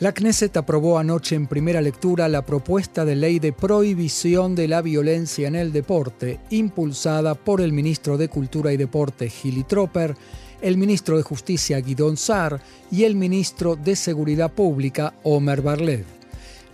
La 0.00 0.12
Knesset 0.12 0.56
aprobó 0.56 0.98
anoche 0.98 1.36
en 1.36 1.46
primera 1.46 1.82
lectura 1.82 2.26
la 2.26 2.46
propuesta 2.46 3.04
de 3.04 3.16
ley 3.16 3.38
de 3.38 3.52
prohibición 3.52 4.54
de 4.54 4.66
la 4.66 4.80
violencia 4.80 5.46
en 5.46 5.54
el 5.54 5.74
deporte, 5.74 6.40
impulsada 6.48 7.34
por 7.34 7.60
el 7.60 7.74
ministro 7.74 8.16
de 8.16 8.28
Cultura 8.28 8.72
y 8.72 8.78
Deporte 8.78 9.28
Gili 9.28 9.62
Tropper, 9.62 10.16
el 10.62 10.76
ministro 10.76 11.16
de 11.16 11.22
Justicia 11.22 11.80
Guidón 11.80 12.16
Sar 12.16 12.60
y 12.90 13.04
el 13.04 13.16
ministro 13.16 13.76
de 13.76 13.96
Seguridad 13.96 14.52
Pública 14.52 15.14
Omer 15.22 15.62
Barlev. 15.62 16.04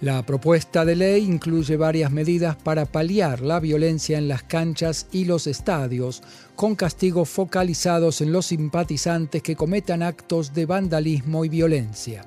La 0.00 0.24
propuesta 0.24 0.84
de 0.84 0.94
ley 0.94 1.24
incluye 1.24 1.76
varias 1.78 2.10
medidas 2.10 2.54
para 2.56 2.84
paliar 2.84 3.40
la 3.40 3.60
violencia 3.60 4.18
en 4.18 4.28
las 4.28 4.42
canchas 4.42 5.06
y 5.10 5.24
los 5.24 5.46
estadios, 5.46 6.22
con 6.54 6.74
castigos 6.74 7.30
focalizados 7.30 8.20
en 8.20 8.30
los 8.30 8.46
simpatizantes 8.46 9.42
que 9.42 9.56
cometan 9.56 10.02
actos 10.02 10.52
de 10.52 10.66
vandalismo 10.66 11.46
y 11.46 11.48
violencia. 11.48 12.26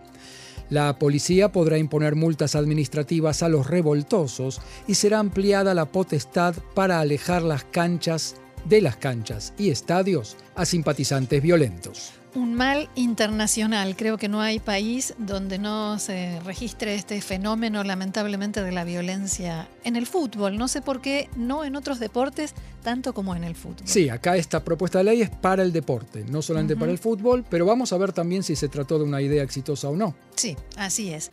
La 0.71 0.97
policía 0.97 1.51
podrá 1.51 1.77
imponer 1.77 2.15
multas 2.15 2.55
administrativas 2.55 3.43
a 3.43 3.49
los 3.49 3.67
revoltosos 3.67 4.61
y 4.87 4.95
será 4.95 5.19
ampliada 5.19 5.73
la 5.73 5.85
potestad 5.85 6.55
para 6.73 6.99
alejar 6.99 7.43
las 7.43 7.63
canchas 7.65 8.35
de 8.65 8.81
las 8.81 8.95
canchas 8.97 9.53
y 9.57 9.69
estadios 9.69 10.37
a 10.55 10.65
simpatizantes 10.65 11.41
violentos. 11.41 12.13
un 12.35 12.53
mal 12.53 12.89
internacional. 12.93 13.95
Creo 13.95 14.19
que 14.19 14.29
no 14.29 14.39
hay 14.39 14.59
país 14.59 15.15
donde 15.17 15.57
no 15.57 15.97
se 15.97 16.39
registre 16.41 16.93
este 16.93 17.21
fenómeno, 17.21 17.83
lamentablemente, 17.83 18.61
de 18.61 18.71
la 18.71 18.83
violencia 18.83 19.67
en 19.83 19.95
el 19.95 20.05
fútbol. 20.05 20.57
No 20.57 20.67
sé 20.67 20.83
por 20.83 21.01
qué, 21.01 21.27
no 21.35 21.65
en 21.65 21.75
otros 21.75 21.99
deportes, 21.99 22.53
tanto 22.83 23.13
como 23.15 23.35
en 23.35 23.43
el 23.43 23.55
fútbol. 23.55 23.81
Sí, 23.85 24.09
acá 24.09 24.37
esta 24.37 24.63
propuesta 24.63 24.99
de 24.99 25.05
ley 25.05 25.21
es 25.23 25.31
para 25.31 25.63
el 25.63 25.73
deporte, 25.73 26.23
no 26.29 26.43
solamente 26.43 26.75
para 26.75 26.91
el 26.91 26.99
fútbol, 26.99 27.43
pero 27.49 27.65
vamos 27.65 27.93
a 27.93 27.97
ver 27.97 28.13
también 28.13 28.43
si 28.43 28.55
se 28.55 28.67
trató 28.69 28.99
de 28.99 29.05
una 29.05 29.21
idea 29.21 29.41
exitosa 29.41 29.89
o 29.89 29.95
no. 29.95 30.13
Sí, 30.35 30.55
así 30.77 31.11
es. 31.11 31.31